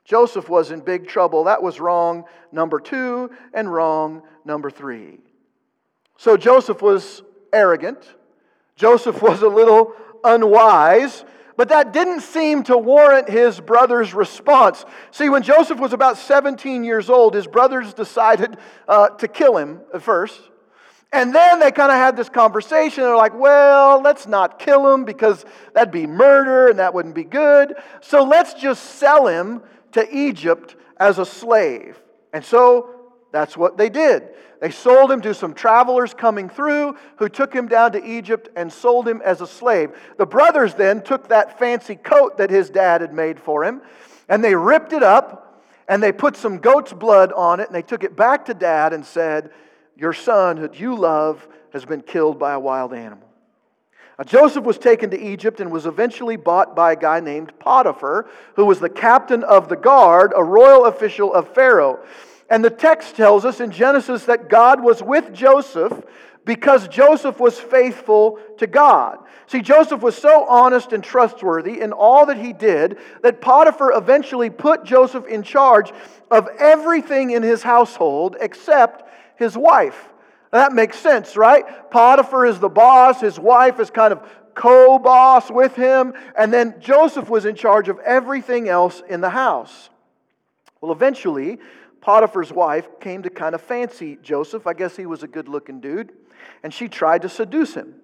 Joseph 0.09 0.49
was 0.49 0.71
in 0.71 0.81
big 0.81 1.07
trouble. 1.07 1.45
That 1.45 1.63
was 1.63 1.81
wrong 1.81 2.25
number 2.51 2.81
two 2.81 3.31
and 3.53 3.71
wrong 3.71 4.23
number 4.43 4.71
three. 4.71 5.19
So 6.17 6.39
Joseph 6.39 6.81
was 6.81 7.23
arrogant. 7.53 8.15
Joseph 8.75 9.21
was 9.23 9.43
a 9.43 9.49
little 9.49 9.93
unwise, 10.25 11.27
but 11.59 11.69
that 11.69 11.93
didn't 11.93 12.23
seem 12.23 12.63
to 12.65 12.79
warrant 12.79 13.29
his 13.29 13.61
brother's 13.61 14.15
response. 14.15 14.87
See, 15.11 15.29
when 15.29 15.43
Joseph 15.43 15.79
was 15.79 15.93
about 15.93 16.17
17 16.17 16.85
years 16.85 17.11
old, 17.11 17.35
his 17.35 17.47
brothers 17.47 17.93
decided 17.93 18.57
uh, 18.89 19.11
to 19.11 19.29
kill 19.29 19.59
him 19.59 19.83
at 19.93 20.01
first. 20.01 20.41
And 21.13 21.35
then 21.35 21.61
they 21.61 21.71
kind 21.71 21.93
of 21.93 21.99
had 21.99 22.17
this 22.17 22.31
conversation. 22.31 23.03
They're 23.03 23.15
like, 23.15 23.35
well, 23.35 24.01
let's 24.01 24.27
not 24.27 24.59
kill 24.59 24.91
him 24.93 25.05
because 25.05 25.45
that'd 25.75 25.93
be 25.93 26.07
murder 26.07 26.69
and 26.69 26.79
that 26.79 26.95
wouldn't 26.95 27.15
be 27.15 27.25
good. 27.25 27.75
So 28.01 28.25
let's 28.25 28.55
just 28.55 28.83
sell 28.97 29.27
him 29.27 29.63
to 29.93 30.17
Egypt 30.17 30.77
as 30.99 31.19
a 31.19 31.27
slave. 31.27 32.01
And 32.33 32.45
so 32.45 32.99
That's 33.31 33.57
what 33.57 33.77
they 33.77 33.91
did. 33.91 34.29
They 34.61 34.71
sold 34.71 35.11
him 35.13 35.21
to 35.21 35.35
some 35.35 35.55
travelers 35.55 36.15
coming 36.15 36.49
through 36.49 36.97
who 37.17 37.29
took 37.29 37.53
him 37.53 37.69
down 37.69 37.93
to 37.93 38.05
Egypt 38.05 38.49
and 38.57 38.73
sold 38.73 39.07
him 39.07 39.21
as 39.25 39.41
a 39.41 39.47
slave. 39.47 39.91
The 40.17 40.27
brothers 40.27 40.75
then 40.75 41.03
took 41.03 41.29
that 41.29 41.59
fancy 41.59 41.95
coat 41.95 42.39
that 42.39 42.51
his 42.51 42.71
dad 42.71 43.01
had 43.03 43.13
made 43.13 43.39
for 43.39 43.65
him 43.65 43.83
and 44.29 44.43
they 44.43 44.55
ripped 44.55 44.93
it 44.93 45.03
up 45.03 45.63
and 45.89 46.03
they 46.03 46.13
put 46.13 46.37
some 46.37 46.59
goat's 46.59 46.93
blood 46.93 47.33
on 47.33 47.61
it 47.61 47.67
and 47.67 47.75
they 47.75 47.83
took 47.83 48.03
it 48.03 48.17
back 48.17 48.47
to 48.47 48.55
dad 48.55 48.93
and 48.93 49.05
said, 49.05 49.51
Your 49.97 50.13
son, 50.13 50.57
who 50.57 50.69
you 50.73 50.97
love, 50.97 51.47
has 51.73 51.85
been 51.85 52.03
killed 52.03 52.39
by 52.39 52.55
a 52.55 52.61
wild 52.61 52.95
animal. 52.95 53.28
Now, 54.19 54.25
Joseph 54.25 54.65
was 54.65 54.79
taken 54.79 55.11
to 55.11 55.21
Egypt 55.21 55.61
and 55.61 55.71
was 55.71 55.87
eventually 55.87 56.37
bought 56.37 56.75
by 56.75 56.93
a 56.93 56.97
guy 56.97 57.21
named 57.21 57.57
Potiphar, 57.61 58.29
who 58.57 58.65
was 58.65 58.81
the 58.81 58.89
captain 58.89 59.45
of 59.45 59.69
the 59.69 59.77
guard, 59.77 60.33
a 60.35 60.43
royal 60.43 60.87
official 60.87 61.33
of 61.33 61.55
Pharaoh. 61.55 62.01
And 62.51 62.65
the 62.65 62.71
text 62.71 63.15
tells 63.15 63.45
us 63.45 63.61
in 63.61 63.71
Genesis 63.71 64.25
that 64.25 64.49
God 64.49 64.83
was 64.83 65.03
with 65.03 65.33
Joseph 65.33 66.05
because 66.45 66.89
Joseph 66.89 67.39
was 67.39 67.61
faithful 67.61 68.41
to 68.57 68.67
God. 68.67 69.19
See, 69.47 69.61
Joseph 69.61 70.01
was 70.01 70.17
so 70.17 70.47
honest 70.47 70.93
and 70.93 71.05
trustworthy 71.05 71.81
in 71.81 71.93
all 71.93 72.27
that 72.27 72.39
he 72.39 72.53
did 72.53 72.99
that 73.23 73.41
Potiphar 73.41 73.93
eventually 73.93 74.51
put 74.51 74.85
Joseph 74.85 75.27
in 75.27 75.43
charge 75.43 75.93
of 76.31 76.49
everything 76.59 77.31
in 77.31 77.43
his 77.43 77.63
household 77.63 78.37
except 78.41 79.09
his 79.37 79.57
wife. 79.57 80.09
That 80.51 80.73
makes 80.73 80.99
sense, 80.99 81.37
right? 81.37 81.91
Potiphar 81.91 82.47
is 82.47 82.59
the 82.59 82.69
boss, 82.69 83.21
his 83.21 83.39
wife 83.39 83.81
is 83.81 83.91
kind 83.91 84.13
of 84.13 84.27
co 84.55 84.99
boss 84.99 85.51
with 85.51 85.77
him, 85.77 86.15
and 86.37 86.53
then 86.53 86.75
Joseph 86.81 87.29
was 87.29 87.45
in 87.45 87.55
charge 87.55 87.89
of 87.89 87.99
everything 88.01 88.69
else 88.69 89.03
in 89.09 89.21
the 89.21 89.31
house. 89.31 89.91
Well, 90.81 90.93
eventually, 90.93 91.59
Potiphar's 92.01 92.53
wife 92.53 92.89
came 93.01 93.23
to 93.23 93.31
kind 93.31 93.55
of 93.55 93.61
fancy 93.61 94.19
Joseph. 94.23 94.67
I 94.67 94.73
guess 94.73 94.97
he 94.97 95.07
was 95.07 95.23
a 95.23 95.29
good 95.29 95.49
looking 95.49 95.81
dude. 95.81 96.13
And 96.63 96.73
she 96.73 96.89
tried 96.89 97.23
to 97.23 97.29
seduce 97.29 97.75
him. 97.75 97.95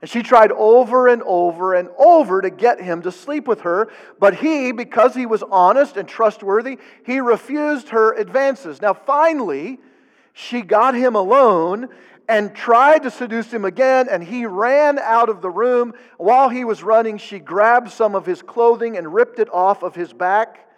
And 0.00 0.08
she 0.08 0.22
tried 0.22 0.52
over 0.52 1.08
and 1.08 1.22
over 1.24 1.74
and 1.74 1.88
over 1.98 2.40
to 2.40 2.48
get 2.48 2.80
him 2.80 3.02
to 3.02 3.12
sleep 3.12 3.46
with 3.46 3.62
her. 3.62 3.90
But 4.18 4.36
he, 4.36 4.72
because 4.72 5.14
he 5.14 5.26
was 5.26 5.42
honest 5.42 5.96
and 5.96 6.08
trustworthy, 6.08 6.78
he 7.04 7.20
refused 7.20 7.90
her 7.90 8.12
advances. 8.14 8.80
Now, 8.80 8.94
finally, 8.94 9.78
she 10.32 10.62
got 10.62 10.94
him 10.94 11.14
alone 11.14 11.88
and 12.28 12.54
tried 12.54 13.02
to 13.02 13.10
seduce 13.10 13.52
him 13.52 13.64
again, 13.64 14.08
and 14.08 14.22
he 14.22 14.46
ran 14.46 14.98
out 15.00 15.28
of 15.28 15.42
the 15.42 15.50
room. 15.50 15.92
While 16.16 16.48
he 16.48 16.64
was 16.64 16.82
running, 16.82 17.18
she 17.18 17.40
grabbed 17.40 17.90
some 17.90 18.14
of 18.14 18.24
his 18.24 18.40
clothing 18.40 18.96
and 18.96 19.12
ripped 19.12 19.40
it 19.40 19.52
off 19.52 19.82
of 19.82 19.96
his 19.96 20.12
back. 20.12 20.68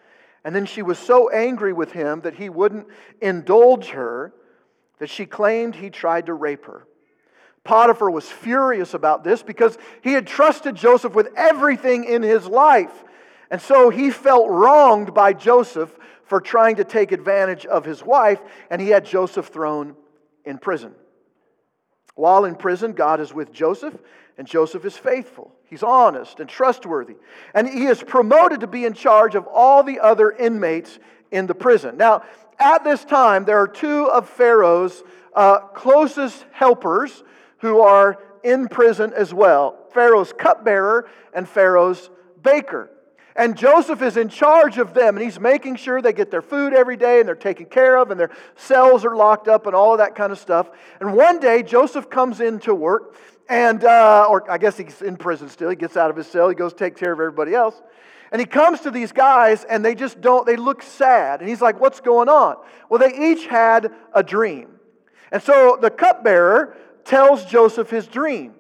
And 0.45 0.55
then 0.55 0.65
she 0.65 0.83
was 0.83 0.99
so 0.99 1.29
angry 1.29 1.73
with 1.73 1.93
him 1.93 2.23
that 2.23 2.35
he 2.35 2.49
wouldn't 2.49 2.87
indulge 3.21 3.91
her 3.91 4.33
that 4.99 5.11
she 5.11 5.27
claimed 5.27 5.75
he 5.75 5.91
tried 5.91 6.27
to 6.27 6.35
rape 6.35 6.65
her. 6.65 6.87
Potiphar 7.65 8.11
was 8.11 8.29
furious 8.29 8.95
about 8.95 9.23
this 9.23 9.43
because 9.43 9.79
he 10.01 10.15
had 10.15 10.27
trusted 10.27 10.75
Joseph 10.75 11.15
with 11.15 11.29
everything 11.37 12.05
in 12.05 12.23
his 12.23 12.47
life. 12.47 13.05
And 13.51 13.61
so 13.61 13.91
he 13.91 14.11
felt 14.11 14.49
wronged 14.49 15.13
by 15.13 15.33
Joseph 15.33 15.97
for 16.33 16.41
trying 16.41 16.77
to 16.77 16.85
take 16.85 17.13
advantage 17.13 17.67
of 17.67 17.85
his 17.85 18.03
wife, 18.03 18.41
and 18.71 18.81
he 18.81 18.89
had 18.89 19.05
Joseph 19.05 19.49
thrown 19.49 19.95
in 20.47 20.57
prison. 20.57 20.95
While 22.15 22.47
in 22.47 22.55
prison, 22.55 22.95
God 22.95 23.21
is 23.21 23.35
with 23.35 23.53
Joseph, 23.53 23.95
and 24.39 24.49
Joseph 24.49 24.87
is 24.87 24.97
faithful. 24.97 25.53
He's 25.67 25.83
honest 25.83 26.41
and 26.41 26.49
trustworthy. 26.49 27.17
And 27.53 27.69
he 27.69 27.85
is 27.85 28.03
promoted 28.03 28.61
to 28.61 28.67
be 28.67 28.87
in 28.87 28.95
charge 28.95 29.35
of 29.35 29.47
all 29.47 29.83
the 29.83 30.01
other 30.01 30.31
inmates 30.31 30.99
in 31.31 31.47
the 31.47 31.55
prison. 31.55 31.99
Now, 31.99 32.23
at 32.59 32.83
this 32.83 33.05
time, 33.05 33.45
there 33.45 33.59
are 33.59 33.69
two 33.69 34.07
of 34.07 34.27
Pharaoh's 34.27 35.03
uh, 35.37 35.59
closest 35.59 36.47
helpers 36.53 37.23
who 37.59 37.81
are 37.81 38.17
in 38.43 38.69
prison 38.69 39.13
as 39.15 39.35
well 39.35 39.77
Pharaoh's 39.93 40.33
cupbearer 40.33 41.11
and 41.35 41.47
Pharaoh's 41.47 42.09
baker. 42.43 42.89
And 43.35 43.57
Joseph 43.57 44.03
is 44.03 44.17
in 44.17 44.29
charge 44.29 44.79
of 44.79 44.93
them, 44.93 45.17
and 45.17 45.25
he's 45.25 45.41
making 45.41 45.77
sure 45.77 46.03
they 46.03 46.13
get 46.13 46.31
their 46.31 46.43
food 46.43 46.75
every 46.75 46.97
day 46.97 47.19
and 47.19 47.27
they're 47.27 47.35
taken 47.35 47.67
care 47.67 47.97
of, 47.97 48.11
and 48.11 48.21
their 48.21 48.31
cells 48.57 49.05
are 49.05 49.17
locked 49.17 49.49
up, 49.49 49.67
and 49.67 49.75
all 49.75 49.93
of 49.93 49.99
that 49.99 50.15
kind 50.15 50.33
of 50.33 50.39
stuff. 50.39 50.71
And 51.01 51.15
one 51.15 51.41
day, 51.41 51.63
Joseph 51.63 52.11
comes 52.11 52.41
in 52.41 52.59
to 52.61 52.75
work, 52.75 53.17
and, 53.49 53.85
uh, 53.85 54.27
or 54.29 54.51
I 54.51 54.59
guess 54.59 54.77
he's 54.77 55.01
in 55.01 55.17
prison 55.17 55.49
still. 55.49 55.71
He 55.71 55.77
gets 55.77 55.97
out 55.97 56.11
of 56.11 56.17
his 56.17 56.27
cell, 56.27 56.49
he 56.49 56.55
goes 56.55 56.75
take 56.75 56.97
care 56.97 57.13
of 57.13 57.21
everybody 57.21 57.55
else. 57.55 57.81
And 58.33 58.41
he 58.41 58.47
comes 58.47 58.81
to 58.81 58.91
these 58.91 59.13
guys, 59.13 59.65
and 59.65 59.85
they 59.85 59.95
just 59.95 60.21
don't, 60.21 60.47
they 60.47 60.57
look 60.57 60.83
sad. 60.83 61.41
And 61.41 61.49
he's 61.49 61.61
like, 61.61 61.81
What's 61.81 62.01
going 62.01 62.29
on? 62.29 62.57
Well, 62.89 62.99
they 62.99 63.33
each 63.33 63.47
had 63.47 63.93
a 64.15 64.23
dream. 64.23 64.69
And 65.31 65.43
so 65.43 65.79
the 65.81 65.91
cupbearer 65.91 66.77
tells 67.05 67.45
Joseph 67.45 67.91
his 67.91 68.07
dream. 68.07 68.55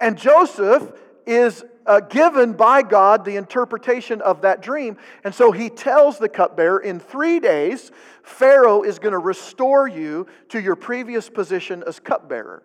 And 0.00 0.18
Joseph 0.18 0.92
is 1.26 1.64
uh, 1.86 2.00
given 2.00 2.52
by 2.52 2.82
God 2.82 3.24
the 3.24 3.36
interpretation 3.36 4.20
of 4.20 4.42
that 4.42 4.62
dream. 4.62 4.96
And 5.24 5.34
so 5.34 5.52
he 5.52 5.68
tells 5.68 6.18
the 6.18 6.28
cupbearer, 6.28 6.78
in 6.78 7.00
three 7.00 7.40
days, 7.40 7.90
Pharaoh 8.22 8.82
is 8.82 8.98
going 8.98 9.12
to 9.12 9.18
restore 9.18 9.86
you 9.86 10.26
to 10.50 10.60
your 10.60 10.76
previous 10.76 11.28
position 11.28 11.84
as 11.86 12.00
cupbearer. 12.00 12.62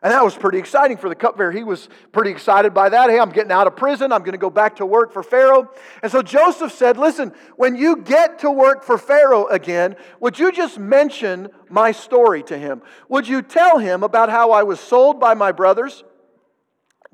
And 0.00 0.12
that 0.12 0.22
was 0.22 0.36
pretty 0.36 0.58
exciting 0.58 0.96
for 0.96 1.08
the 1.08 1.16
cupbearer. 1.16 1.50
He 1.50 1.64
was 1.64 1.88
pretty 2.12 2.30
excited 2.30 2.72
by 2.72 2.88
that. 2.88 3.10
Hey, 3.10 3.18
I'm 3.18 3.30
getting 3.30 3.50
out 3.50 3.66
of 3.66 3.74
prison. 3.74 4.12
I'm 4.12 4.20
going 4.20 4.32
to 4.32 4.38
go 4.38 4.50
back 4.50 4.76
to 4.76 4.86
work 4.86 5.12
for 5.12 5.24
Pharaoh. 5.24 5.68
And 6.04 6.12
so 6.12 6.22
Joseph 6.22 6.70
said, 6.72 6.96
Listen, 6.96 7.32
when 7.56 7.74
you 7.74 7.96
get 7.96 8.38
to 8.40 8.50
work 8.50 8.84
for 8.84 8.96
Pharaoh 8.96 9.46
again, 9.48 9.96
would 10.20 10.38
you 10.38 10.52
just 10.52 10.78
mention 10.78 11.48
my 11.68 11.90
story 11.90 12.44
to 12.44 12.56
him? 12.56 12.80
Would 13.08 13.26
you 13.26 13.42
tell 13.42 13.78
him 13.78 14.04
about 14.04 14.30
how 14.30 14.52
I 14.52 14.62
was 14.62 14.78
sold 14.78 15.18
by 15.18 15.34
my 15.34 15.50
brothers? 15.50 16.04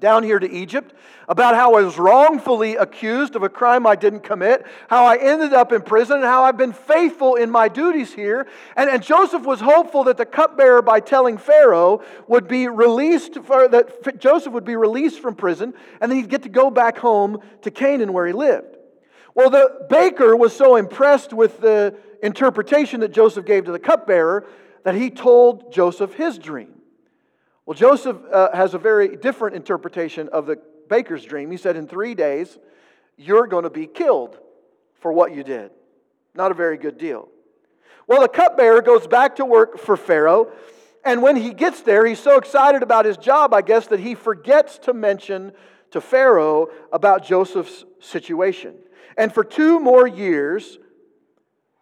Down 0.00 0.22
here 0.22 0.38
to 0.38 0.50
Egypt 0.50 0.94
about 1.28 1.54
how 1.54 1.74
I 1.74 1.82
was 1.82 1.96
wrongfully 1.96 2.76
accused 2.76 3.36
of 3.36 3.42
a 3.42 3.48
crime 3.48 3.86
I 3.86 3.96
didn't 3.96 4.20
commit, 4.20 4.66
how 4.88 5.04
I 5.04 5.16
ended 5.16 5.52
up 5.52 5.72
in 5.72 5.82
prison, 5.82 6.16
and 6.16 6.24
how 6.24 6.44
I've 6.44 6.56
been 6.56 6.72
faithful 6.72 7.36
in 7.36 7.50
my 7.50 7.68
duties 7.68 8.12
here. 8.12 8.46
And, 8.76 8.90
and 8.90 9.02
Joseph 9.02 9.44
was 9.44 9.60
hopeful 9.60 10.04
that 10.04 10.16
the 10.16 10.26
cupbearer, 10.26 10.82
by 10.82 11.00
telling 11.00 11.38
Pharaoh, 11.38 12.02
would 12.26 12.48
be 12.48 12.68
released, 12.68 13.38
for, 13.44 13.68
that 13.68 14.20
Joseph 14.20 14.52
would 14.52 14.64
be 14.64 14.76
released 14.76 15.20
from 15.20 15.34
prison, 15.34 15.72
and 16.00 16.10
then 16.10 16.18
he'd 16.18 16.28
get 16.28 16.42
to 16.42 16.48
go 16.48 16.70
back 16.70 16.98
home 16.98 17.38
to 17.62 17.70
Canaan 17.70 18.12
where 18.12 18.26
he 18.26 18.32
lived. 18.32 18.76
Well, 19.34 19.50
the 19.50 19.86
baker 19.88 20.36
was 20.36 20.54
so 20.54 20.76
impressed 20.76 21.32
with 21.32 21.60
the 21.60 21.96
interpretation 22.22 23.00
that 23.00 23.12
Joseph 23.12 23.44
gave 23.44 23.64
to 23.64 23.72
the 23.72 23.78
cupbearer 23.78 24.46
that 24.84 24.94
he 24.94 25.10
told 25.10 25.72
Joseph 25.72 26.14
his 26.14 26.38
dream. 26.38 26.74
Well, 27.66 27.74
Joseph 27.74 28.18
uh, 28.30 28.54
has 28.54 28.74
a 28.74 28.78
very 28.78 29.16
different 29.16 29.56
interpretation 29.56 30.28
of 30.28 30.46
the 30.46 30.60
baker's 30.88 31.24
dream. 31.24 31.50
He 31.50 31.56
said, 31.56 31.76
In 31.76 31.86
three 31.86 32.14
days, 32.14 32.58
you're 33.16 33.46
going 33.46 33.64
to 33.64 33.70
be 33.70 33.86
killed 33.86 34.38
for 35.00 35.12
what 35.12 35.34
you 35.34 35.42
did. 35.42 35.70
Not 36.34 36.50
a 36.50 36.54
very 36.54 36.76
good 36.76 36.98
deal. 36.98 37.28
Well, 38.06 38.20
the 38.20 38.28
cupbearer 38.28 38.82
goes 38.82 39.06
back 39.06 39.36
to 39.36 39.46
work 39.46 39.78
for 39.78 39.96
Pharaoh, 39.96 40.52
and 41.04 41.22
when 41.22 41.36
he 41.36 41.52
gets 41.52 41.80
there, 41.80 42.04
he's 42.04 42.18
so 42.18 42.36
excited 42.36 42.82
about 42.82 43.04
his 43.04 43.16
job, 43.16 43.54
I 43.54 43.62
guess, 43.62 43.86
that 43.88 44.00
he 44.00 44.14
forgets 44.14 44.78
to 44.80 44.92
mention 44.92 45.52
to 45.90 46.00
Pharaoh 46.00 46.68
about 46.92 47.24
Joseph's 47.24 47.84
situation. 48.00 48.74
And 49.16 49.32
for 49.32 49.44
two 49.44 49.80
more 49.80 50.06
years, 50.06 50.78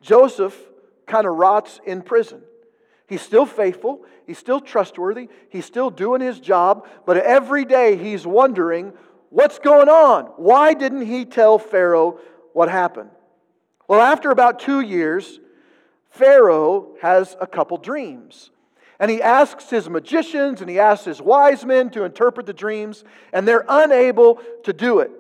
Joseph 0.01 0.57
kind 1.07 1.27
of 1.27 1.35
rots 1.35 1.81
in 1.87 2.03
prison. 2.03 2.43
He's 3.13 3.21
still 3.21 3.45
faithful, 3.45 4.07
he's 4.27 4.39
still 4.39 4.59
trustworthy, 4.59 5.29
he's 5.51 5.67
still 5.67 5.91
doing 5.91 6.23
his 6.23 6.41
job, 6.41 6.89
but 7.05 7.19
every 7.19 7.67
day 7.67 7.95
he's 7.95 8.27
wondering, 8.27 8.95
what's 9.29 9.59
going 9.59 9.91
on? 9.91 10.25
Why 10.39 10.73
didn't 10.73 11.05
he 11.05 11.27
tell 11.27 11.59
Pharaoh 11.59 12.19
what 12.55 12.71
happened? 12.71 13.11
Well, 13.87 14.01
after 14.01 14.31
about 14.31 14.61
two 14.61 14.81
years, 14.81 15.41
Pharaoh 16.09 16.95
has 17.03 17.37
a 17.39 17.47
couple 17.47 17.77
dreams. 17.77 18.51
And 18.99 19.11
he 19.11 19.21
asks 19.21 19.69
his 19.69 19.91
magicians 19.91 20.63
and 20.63 20.71
he 20.71 20.79
asks 20.79 21.05
his 21.05 21.21
wise 21.21 21.67
men 21.67 21.91
to 21.91 22.05
interpret 22.05 22.47
the 22.47 22.55
dreams, 22.55 23.05
and 23.35 23.47
they're 23.47 23.67
unable 23.69 24.41
to 24.65 24.73
do 24.73 25.01
it. 25.01 25.11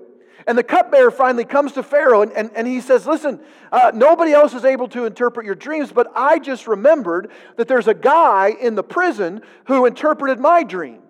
And 0.46 0.58
the 0.58 0.62
cupbearer 0.62 1.10
finally 1.10 1.44
comes 1.44 1.72
to 1.72 1.82
Pharaoh 1.82 2.22
and, 2.22 2.32
and, 2.32 2.50
and 2.54 2.66
he 2.66 2.80
says, 2.80 3.06
Listen, 3.06 3.40
uh, 3.70 3.92
nobody 3.94 4.32
else 4.32 4.54
is 4.54 4.64
able 4.64 4.88
to 4.88 5.04
interpret 5.04 5.46
your 5.46 5.54
dreams, 5.54 5.92
but 5.92 6.10
I 6.14 6.38
just 6.38 6.66
remembered 6.66 7.30
that 7.56 7.68
there's 7.68 7.88
a 7.88 7.94
guy 7.94 8.54
in 8.60 8.74
the 8.74 8.82
prison 8.82 9.42
who 9.66 9.86
interpreted 9.86 10.38
my 10.38 10.62
dream. 10.62 11.00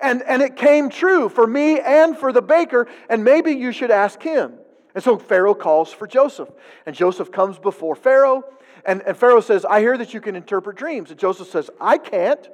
And, 0.00 0.22
and 0.22 0.42
it 0.42 0.56
came 0.56 0.90
true 0.90 1.28
for 1.28 1.46
me 1.46 1.80
and 1.80 2.16
for 2.16 2.32
the 2.32 2.42
baker, 2.42 2.86
and 3.10 3.24
maybe 3.24 3.52
you 3.52 3.72
should 3.72 3.90
ask 3.90 4.22
him. 4.22 4.54
And 4.94 5.02
so 5.02 5.18
Pharaoh 5.18 5.54
calls 5.54 5.92
for 5.92 6.06
Joseph. 6.06 6.50
And 6.86 6.94
Joseph 6.94 7.32
comes 7.32 7.58
before 7.58 7.96
Pharaoh, 7.96 8.44
and, 8.84 9.02
and 9.02 9.16
Pharaoh 9.16 9.40
says, 9.40 9.64
I 9.64 9.80
hear 9.80 9.98
that 9.98 10.14
you 10.14 10.20
can 10.20 10.36
interpret 10.36 10.76
dreams. 10.76 11.10
And 11.10 11.18
Joseph 11.18 11.48
says, 11.48 11.68
I 11.80 11.98
can't, 11.98 12.48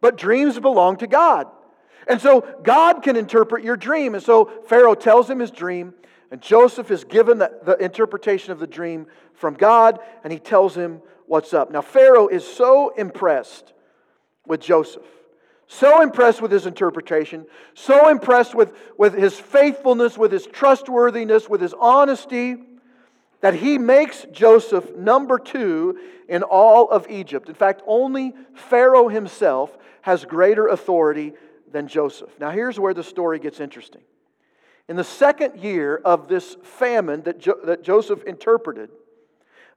but 0.00 0.16
dreams 0.16 0.58
belong 0.58 0.96
to 0.98 1.06
God. 1.06 1.48
And 2.06 2.20
so 2.20 2.46
God 2.62 3.02
can 3.02 3.16
interpret 3.16 3.64
your 3.64 3.76
dream. 3.76 4.14
And 4.14 4.22
so 4.22 4.46
Pharaoh 4.66 4.94
tells 4.94 5.28
him 5.28 5.38
his 5.38 5.50
dream, 5.50 5.94
and 6.30 6.40
Joseph 6.40 6.90
is 6.90 7.04
given 7.04 7.38
the, 7.38 7.52
the, 7.64 7.76
interpretation 7.76 8.52
of 8.52 8.58
the 8.58 8.66
dream 8.66 9.06
from 9.34 9.54
God, 9.54 10.00
and 10.22 10.32
he 10.32 10.38
tells 10.38 10.76
him 10.76 11.00
what's 11.26 11.54
up. 11.54 11.70
Now, 11.70 11.80
Pharaoh 11.80 12.28
is 12.28 12.46
so 12.46 12.90
impressed 12.90 13.72
with 14.46 14.60
Joseph, 14.60 15.06
so 15.66 16.02
impressed 16.02 16.42
with 16.42 16.50
his 16.50 16.66
interpretation, 16.66 17.46
so 17.74 18.08
impressed 18.08 18.54
with, 18.54 18.72
with 18.98 19.14
his 19.14 19.38
faithfulness, 19.38 20.18
with 20.18 20.32
his 20.32 20.46
trustworthiness, 20.46 21.48
with 21.48 21.60
his 21.60 21.74
honesty, 21.74 22.56
that 23.40 23.54
he 23.54 23.78
makes 23.78 24.26
Joseph 24.32 24.94
number 24.96 25.38
two 25.38 25.98
in 26.28 26.42
all 26.42 26.88
of 26.90 27.06
Egypt. 27.10 27.48
In 27.48 27.54
fact, 27.54 27.82
only 27.86 28.34
Pharaoh 28.54 29.08
himself 29.08 29.76
has 30.02 30.24
greater 30.24 30.66
authority 30.66 31.34
than 31.74 31.88
Joseph. 31.88 32.30
Now, 32.38 32.50
here's 32.50 32.78
where 32.78 32.94
the 32.94 33.02
story 33.02 33.40
gets 33.40 33.58
interesting. 33.58 34.02
In 34.88 34.94
the 34.94 35.02
second 35.02 35.58
year 35.60 36.00
of 36.04 36.28
this 36.28 36.56
famine 36.62 37.22
that, 37.22 37.40
jo- 37.40 37.58
that 37.64 37.82
Joseph 37.82 38.22
interpreted, 38.22 38.90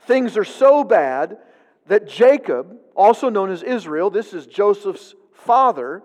things 0.02 0.38
are 0.38 0.46
so 0.46 0.84
bad 0.84 1.40
that 1.88 2.08
Jacob, 2.08 2.78
also 2.96 3.30
known 3.30 3.50
as 3.50 3.64
Israel, 3.64 4.12
this 4.12 4.32
is 4.34 4.46
Joseph's 4.46 5.16
father, 5.34 6.04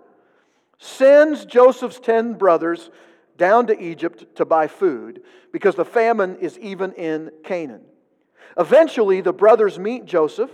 sends 0.79 1.45
Joseph's 1.45 1.99
ten 1.99 2.33
brothers 2.33 2.89
down 3.37 3.67
to 3.67 3.79
Egypt 3.79 4.35
to 4.37 4.45
buy 4.45 4.65
food 4.65 5.21
because 5.51 5.75
the 5.75 5.85
famine 5.85 6.37
is 6.37 6.57
even 6.57 6.91
in 6.93 7.29
Canaan. 7.43 7.83
Eventually, 8.57 9.21
the 9.21 9.33
brothers 9.33 9.77
meet 9.77 10.05
Joseph. 10.05 10.49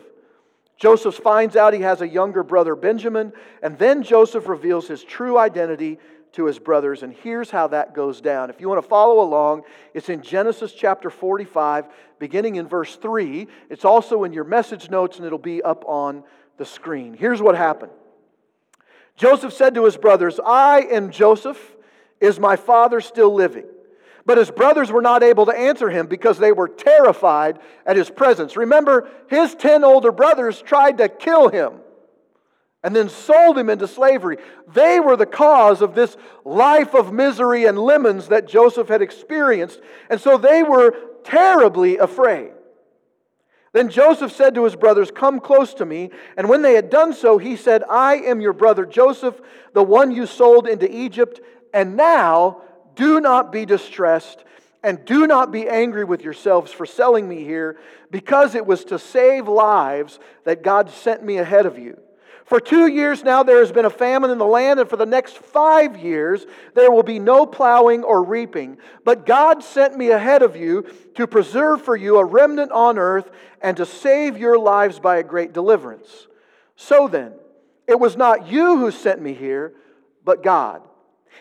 Joseph 0.80 1.16
finds 1.16 1.58
out 1.58 1.74
he 1.74 1.82
has 1.82 2.02
a 2.02 2.08
younger 2.08 2.42
brother, 2.42 2.74
Benjamin, 2.74 3.34
and 3.62 3.78
then 3.78 4.02
Joseph 4.02 4.48
reveals 4.48 4.88
his 4.88 5.04
true 5.04 5.38
identity 5.38 6.00
to 6.32 6.46
his 6.46 6.58
brothers. 6.58 7.04
And 7.04 7.14
here's 7.14 7.52
how 7.52 7.68
that 7.68 7.94
goes 7.94 8.22
down. 8.22 8.50
If 8.50 8.62
you 8.62 8.70
want 8.70 8.82
to 8.82 8.88
follow 8.88 9.22
along, 9.22 9.64
it's 9.94 10.08
in 10.08 10.22
Genesis 10.22 10.72
chapter 10.72 11.10
45, 11.10 11.88
beginning 12.18 12.56
in 12.56 12.66
verse 12.66 12.96
3. 12.96 13.48
It's 13.70 13.84
also 13.84 14.24
in 14.24 14.32
your 14.32 14.46
message 14.46 14.90
notes, 14.90 15.18
and 15.18 15.26
it'll 15.26 15.38
be 15.38 15.62
up 15.62 15.84
on 15.86 16.24
the 16.58 16.66
screen. 16.66 17.14
Here's 17.14 17.42
what 17.42 17.56
happened 17.56 17.92
Joseph 19.18 19.54
said 19.54 19.76
to 19.76 19.84
his 19.84 19.98
brothers, 19.98 20.40
I 20.46 20.88
am 20.90 21.12
Joseph. 21.12 21.76
Is 22.22 22.40
my 22.40 22.58
father 22.58 23.00
still 23.00 23.34
living? 23.34 23.66
But 24.26 24.38
his 24.38 24.52
brothers 24.52 24.92
were 24.92 25.02
not 25.02 25.24
able 25.24 25.46
to 25.46 25.58
answer 25.58 25.90
him 25.90 26.08
because 26.08 26.38
they 26.38 26.52
were 26.52 26.68
terrified 26.68 27.60
at 27.86 27.96
his 27.96 28.10
presence. 28.10 28.56
Remember, 28.56 29.10
his 29.30 29.56
10 29.56 29.84
older 29.84 30.12
brothers 30.12 30.62
tried 30.62 30.98
to 30.98 31.10
kill 31.10 31.50
him 31.50 31.74
and 32.84 32.96
then 32.96 33.10
sold 33.10 33.58
him 33.58 33.70
into 33.70 33.88
slavery. 33.88 34.38
They 34.74 35.00
were 35.00 35.18
the 35.18 35.26
cause 35.26 35.82
of 35.82 35.96
this 35.96 36.16
life 36.46 36.94
of 36.94 37.12
misery 37.12 37.66
and 37.66 37.78
lemons 37.78 38.30
that 38.30 38.48
Joseph 38.48 38.88
had 38.88 39.02
experienced, 39.02 39.82
and 40.10 40.20
so 40.20 40.38
they 40.38 40.64
were 40.64 40.96
terribly 41.24 41.98
afraid. 41.98 42.52
Then 43.72 43.90
Joseph 43.90 44.32
said 44.32 44.56
to 44.56 44.64
his 44.64 44.76
brothers, 44.76 45.12
Come 45.12 45.40
close 45.40 45.76
to 45.76 45.86
me. 45.86 46.10
And 46.38 46.50
when 46.50 46.64
they 46.64 46.74
had 46.74 46.90
done 46.90 47.14
so, 47.14 47.38
he 47.38 47.56
said, 47.56 47.84
I 47.90 48.16
am 48.16 48.42
your 48.42 48.54
brother 48.54 48.86
Joseph, 48.86 49.40
the 49.74 49.84
one 49.84 50.12
you 50.12 50.26
sold 50.26 50.68
into 50.68 50.92
Egypt. 50.92 51.40
And 51.72 51.96
now 51.96 52.62
do 53.00 53.22
not 53.22 53.50
be 53.54 53.66
distressed 53.66 54.44
and 54.84 55.06
do 55.06 55.26
not 55.26 55.52
be 55.52 55.70
angry 55.70 56.04
with 56.04 56.22
yourselves 56.22 56.70
for 56.72 56.86
selling 56.86 57.28
me 57.28 57.46
here, 57.46 57.78
because 58.12 58.56
it 58.56 58.66
was 58.66 58.84
to 58.86 59.00
save 59.00 59.48
lives 59.48 60.20
that 60.44 60.64
God 60.64 60.90
sent 60.90 61.24
me 61.24 61.38
ahead 61.38 61.66
of 61.66 61.80
you. 61.80 61.98
For 62.44 62.60
two 62.60 62.88
years 62.88 63.24
now, 63.24 63.44
there 63.44 63.60
has 63.60 63.72
been 63.72 63.86
a 63.86 63.90
famine 63.90 64.32
in 64.32 64.38
the 64.38 64.46
land, 64.46 64.80
and 64.80 64.90
for 64.90 64.98
the 64.98 65.06
next 65.06 65.38
five 65.38 65.98
years, 65.98 66.46
there 66.74 66.92
will 66.92 67.04
be 67.04 67.20
no 67.20 67.46
plowing 67.46 68.04
or 68.04 68.22
reaping. 68.24 68.78
But 69.06 69.26
God 69.26 69.64
sent 69.64 69.98
me 69.98 70.10
ahead 70.10 70.42
of 70.42 70.56
you 70.56 70.86
to 71.16 71.28
preserve 71.28 71.82
for 71.82 71.96
you 71.96 72.18
a 72.18 72.26
remnant 72.26 72.72
on 72.72 72.98
earth 72.98 73.30
and 73.62 73.78
to 73.78 73.86
save 73.86 74.38
your 74.38 74.58
lives 74.58 75.00
by 75.00 75.18
a 75.18 75.24
great 75.24 75.54
deliverance. 75.54 76.28
So 76.76 77.08
then, 77.08 77.34
it 77.88 78.00
was 78.00 78.18
not 78.18 78.48
you 78.48 78.78
who 78.78 78.92
sent 78.92 79.22
me 79.22 79.34
here, 79.34 79.74
but 80.26 80.44
God. 80.44 80.82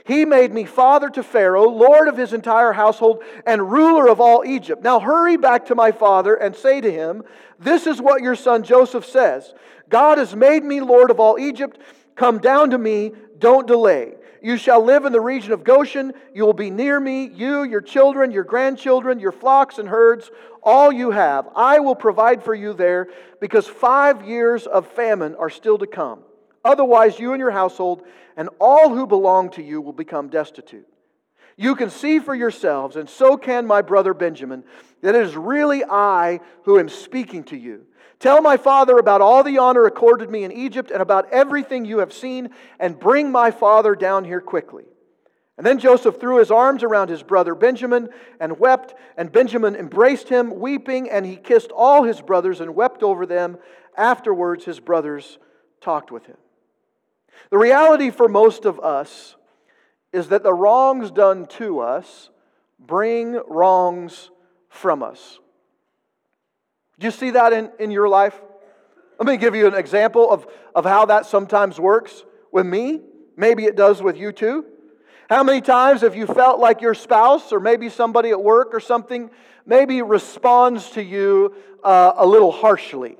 He 0.04 0.24
made 0.24 0.52
me 0.52 0.64
father 0.64 1.10
to 1.10 1.22
Pharaoh, 1.22 1.68
lord 1.68 2.08
of 2.08 2.16
his 2.16 2.32
entire 2.32 2.72
household, 2.72 3.22
and 3.46 3.70
ruler 3.70 4.08
of 4.08 4.20
all 4.20 4.44
Egypt. 4.44 4.82
Now 4.82 5.00
hurry 5.00 5.36
back 5.36 5.66
to 5.66 5.74
my 5.74 5.92
father 5.92 6.34
and 6.34 6.54
say 6.54 6.80
to 6.80 6.90
him, 6.90 7.22
This 7.58 7.86
is 7.86 8.00
what 8.00 8.22
your 8.22 8.36
son 8.36 8.62
Joseph 8.62 9.04
says 9.04 9.52
God 9.88 10.18
has 10.18 10.34
made 10.34 10.64
me 10.64 10.80
lord 10.80 11.10
of 11.10 11.20
all 11.20 11.38
Egypt. 11.38 11.78
Come 12.14 12.38
down 12.38 12.70
to 12.70 12.78
me, 12.78 13.12
don't 13.38 13.66
delay. 13.66 14.14
You 14.42 14.56
shall 14.56 14.84
live 14.84 15.04
in 15.04 15.12
the 15.12 15.20
region 15.20 15.52
of 15.52 15.64
Goshen. 15.64 16.12
You 16.32 16.44
will 16.44 16.52
be 16.52 16.70
near 16.70 16.98
me, 16.98 17.28
you, 17.28 17.64
your 17.64 17.80
children, 17.80 18.30
your 18.30 18.44
grandchildren, 18.44 19.18
your 19.18 19.32
flocks 19.32 19.78
and 19.78 19.88
herds, 19.88 20.30
all 20.62 20.92
you 20.92 21.10
have. 21.10 21.48
I 21.56 21.80
will 21.80 21.96
provide 21.96 22.42
for 22.42 22.54
you 22.54 22.72
there, 22.72 23.08
because 23.40 23.66
five 23.66 24.26
years 24.26 24.66
of 24.66 24.86
famine 24.86 25.34
are 25.36 25.50
still 25.50 25.78
to 25.78 25.86
come. 25.86 26.20
Otherwise, 26.64 27.18
you 27.18 27.32
and 27.32 27.40
your 27.40 27.50
household 27.50 28.02
and 28.38 28.48
all 28.60 28.94
who 28.94 29.06
belong 29.06 29.50
to 29.50 29.62
you 29.62 29.80
will 29.80 29.92
become 29.92 30.28
destitute. 30.28 30.86
You 31.56 31.74
can 31.74 31.90
see 31.90 32.20
for 32.20 32.36
yourselves, 32.36 32.94
and 32.94 33.10
so 33.10 33.36
can 33.36 33.66
my 33.66 33.82
brother 33.82 34.14
Benjamin, 34.14 34.62
that 35.02 35.16
it 35.16 35.22
is 35.22 35.36
really 35.36 35.84
I 35.84 36.38
who 36.62 36.78
am 36.78 36.88
speaking 36.88 37.42
to 37.44 37.56
you. 37.56 37.84
Tell 38.20 38.40
my 38.40 38.56
father 38.56 38.96
about 38.96 39.20
all 39.20 39.42
the 39.42 39.58
honor 39.58 39.86
accorded 39.86 40.30
me 40.30 40.44
in 40.44 40.52
Egypt 40.52 40.92
and 40.92 41.02
about 41.02 41.30
everything 41.32 41.84
you 41.84 41.98
have 41.98 42.12
seen, 42.12 42.50
and 42.78 42.98
bring 42.98 43.32
my 43.32 43.50
father 43.50 43.96
down 43.96 44.24
here 44.24 44.40
quickly. 44.40 44.84
And 45.56 45.66
then 45.66 45.80
Joseph 45.80 46.20
threw 46.20 46.38
his 46.38 46.52
arms 46.52 46.84
around 46.84 47.10
his 47.10 47.24
brother 47.24 47.56
Benjamin 47.56 48.08
and 48.38 48.60
wept, 48.60 48.94
and 49.16 49.32
Benjamin 49.32 49.74
embraced 49.74 50.28
him, 50.28 50.60
weeping, 50.60 51.10
and 51.10 51.26
he 51.26 51.34
kissed 51.34 51.72
all 51.72 52.04
his 52.04 52.20
brothers 52.20 52.60
and 52.60 52.76
wept 52.76 53.02
over 53.02 53.26
them. 53.26 53.58
Afterwards, 53.96 54.64
his 54.64 54.78
brothers 54.78 55.38
talked 55.80 56.12
with 56.12 56.26
him. 56.26 56.36
The 57.50 57.58
reality 57.58 58.10
for 58.10 58.28
most 58.28 58.64
of 58.64 58.80
us 58.80 59.36
is 60.12 60.28
that 60.28 60.42
the 60.42 60.52
wrongs 60.52 61.10
done 61.10 61.46
to 61.46 61.80
us 61.80 62.30
bring 62.78 63.40
wrongs 63.48 64.30
from 64.68 65.02
us. 65.02 65.38
Do 66.98 67.06
you 67.06 67.10
see 67.10 67.30
that 67.30 67.52
in, 67.52 67.70
in 67.78 67.90
your 67.90 68.08
life? 68.08 68.40
Let 69.18 69.26
me 69.26 69.36
give 69.36 69.54
you 69.54 69.66
an 69.66 69.74
example 69.74 70.30
of, 70.30 70.46
of 70.74 70.84
how 70.84 71.06
that 71.06 71.26
sometimes 71.26 71.78
works 71.78 72.24
with 72.52 72.66
me. 72.66 73.00
Maybe 73.36 73.64
it 73.64 73.76
does 73.76 74.02
with 74.02 74.16
you 74.16 74.32
too. 74.32 74.64
How 75.28 75.42
many 75.42 75.60
times 75.60 76.00
have 76.00 76.16
you 76.16 76.26
felt 76.26 76.58
like 76.58 76.80
your 76.80 76.94
spouse 76.94 77.52
or 77.52 77.60
maybe 77.60 77.88
somebody 77.88 78.30
at 78.30 78.42
work 78.42 78.70
or 78.72 78.80
something 78.80 79.30
maybe 79.66 80.00
responds 80.00 80.90
to 80.92 81.02
you 81.02 81.54
uh, 81.84 82.12
a 82.16 82.26
little 82.26 82.50
harshly? 82.50 83.16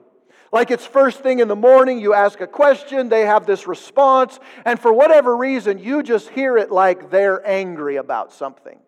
Like 0.52 0.70
it's 0.70 0.87
first 0.87 1.20
thing 1.20 1.40
in 1.40 1.48
the 1.48 1.56
morning, 1.56 1.98
you 1.98 2.14
ask 2.14 2.40
a 2.40 2.46
question, 2.46 3.08
they 3.08 3.26
have 3.26 3.46
this 3.46 3.66
response, 3.66 4.38
and 4.64 4.80
for 4.80 4.92
whatever 4.92 5.37
reason, 5.37 5.78
you 5.78 6.02
just 6.02 6.30
hear 6.30 6.56
it 6.56 6.70
like 6.70 7.11
they're 7.11 7.46
angry 7.46 7.96
about 7.96 8.32
something. 8.32 8.78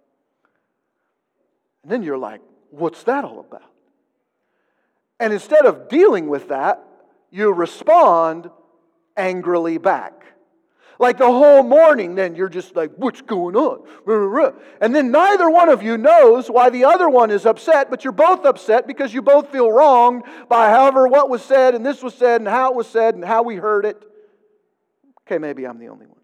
And 1.83 1.92
then 1.92 2.03
you're 2.03 2.18
like, 2.18 2.40
what's 2.70 3.03
that 3.05 3.25
all 3.25 3.40
about? 3.40 3.70
And 5.18 5.33
instead 5.33 5.66
of 5.66 5.88
dealing 5.88 6.29
with 6.29 6.49
that, 6.49 6.83
you 7.31 7.53
respond 7.53 8.51
angrily 9.16 9.77
back. 9.77 10.25
Like 11.01 11.17
the 11.17 11.33
whole 11.33 11.63
morning, 11.63 12.15
then 12.15 12.35
you're 12.35 12.51
just 12.51 12.77
like, 12.77 12.93
what's 12.97 13.23
going 13.23 13.57
on? 13.57 13.87
And 14.83 14.95
then 14.95 15.11
neither 15.11 15.49
one 15.49 15.71
of 15.71 15.83
you 15.83 15.97
knows 15.97 16.51
why 16.51 16.69
the 16.69 16.85
other 16.85 17.09
one 17.09 17.31
is 17.31 17.47
upset, 17.47 17.89
but 17.89 18.05
you're 18.05 18.13
both 18.13 18.45
upset 18.45 18.87
because 18.87 19.15
you 19.15 19.23
both 19.23 19.51
feel 19.51 19.73
wronged 19.73 20.25
by 20.51 20.69
however 20.69 21.09
what 21.09 21.31
was 21.31 21.43
said 21.43 21.75
and 21.75 21.87
this 21.87 22.03
was 22.03 22.13
said 22.13 22.43
and 22.43 22.49
how 22.49 22.73
it 22.73 22.77
was 22.77 22.87
said 22.87 23.15
and 23.15 23.25
how 23.25 23.43
we 23.43 23.57
heard 23.57 23.87
it. 23.87 23.97
Okay, 25.27 25.39
maybe 25.39 25.67
I'm 25.67 25.79
the 25.79 25.89
only 25.89 26.05
one. 26.05 26.19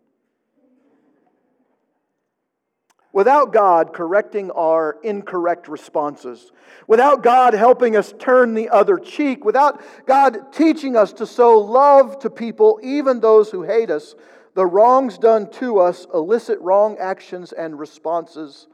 Without 3.15 3.55
God 3.55 3.95
correcting 3.95 4.51
our 4.51 4.99
incorrect 5.03 5.69
responses, 5.69 6.53
without 6.87 7.23
God 7.23 7.55
helping 7.55 7.97
us 7.97 8.13
turn 8.19 8.53
the 8.53 8.69
other 8.69 8.99
cheek, 8.99 9.43
without 9.43 9.81
God 10.05 10.53
teaching 10.53 10.97
us 10.97 11.15
to 11.15 11.27
sow 11.27 11.61
love 11.61 12.19
to 12.19 12.29
people, 12.29 12.79
even 12.83 13.21
those 13.21 13.51
who 13.51 13.63
hate 13.63 13.91
us, 13.91 14.15
the 14.57 14.67
wrongs 14.67 15.19
done 15.19 15.51
to 15.51 15.79
us 15.81 16.07
elicit 16.15 16.59
wrong 16.61 16.97
actions 16.99 17.53
and 17.53 17.79
responses 17.79 18.67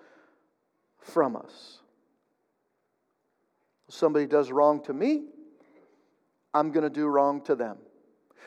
from 1.01 1.35
us. 1.35 1.81
Somebody 3.89 4.27
does 4.27 4.53
wrong 4.53 4.81
to 4.85 4.93
me, 4.93 5.25
I'm 6.55 6.71
going 6.71 6.85
to 6.85 6.91
do 6.91 7.07
wrong 7.09 7.43
to 7.43 7.57
them. 7.57 7.79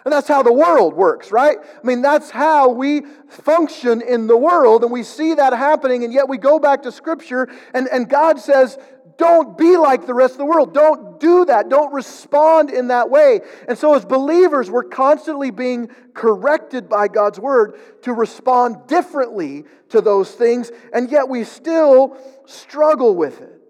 And 0.05 0.11
that's 0.11 0.27
how 0.27 0.43
the 0.43 0.53
world 0.53 0.93
works, 0.93 1.31
right? 1.31 1.57
I 1.61 1.85
mean, 1.85 2.03
that's 2.03 2.29
how 2.29 2.69
we 2.69 3.01
function 3.27 4.01
in 4.01 4.27
the 4.27 4.37
world, 4.37 4.83
and 4.83 4.91
we 4.91 5.01
see 5.01 5.33
that 5.33 5.51
happening, 5.51 6.03
and 6.03 6.13
yet 6.13 6.29
we 6.29 6.37
go 6.37 6.59
back 6.59 6.83
to 6.83 6.91
Scripture, 6.91 7.49
and, 7.73 7.87
and 7.91 8.07
God 8.07 8.39
says, 8.39 8.77
don't 9.17 9.57
be 9.57 9.77
like 9.77 10.05
the 10.05 10.13
rest 10.13 10.33
of 10.33 10.39
the 10.39 10.45
world. 10.45 10.73
Don't 10.73 11.19
do 11.19 11.45
that. 11.45 11.69
Don't 11.69 11.93
respond 11.93 12.69
in 12.69 12.89
that 12.89 13.09
way. 13.09 13.39
And 13.67 13.77
so, 13.77 13.93
as 13.95 14.03
believers, 14.03 14.69
we're 14.69 14.83
constantly 14.83 15.51
being 15.51 15.89
corrected 16.13 16.89
by 16.89 17.07
God's 17.07 17.39
word 17.39 17.79
to 18.01 18.13
respond 18.13 18.87
differently 18.87 19.63
to 19.89 20.01
those 20.01 20.31
things, 20.31 20.71
and 20.93 21.09
yet 21.09 21.29
we 21.29 21.45
still 21.45 22.17
struggle 22.45 23.15
with 23.15 23.41
it. 23.41 23.61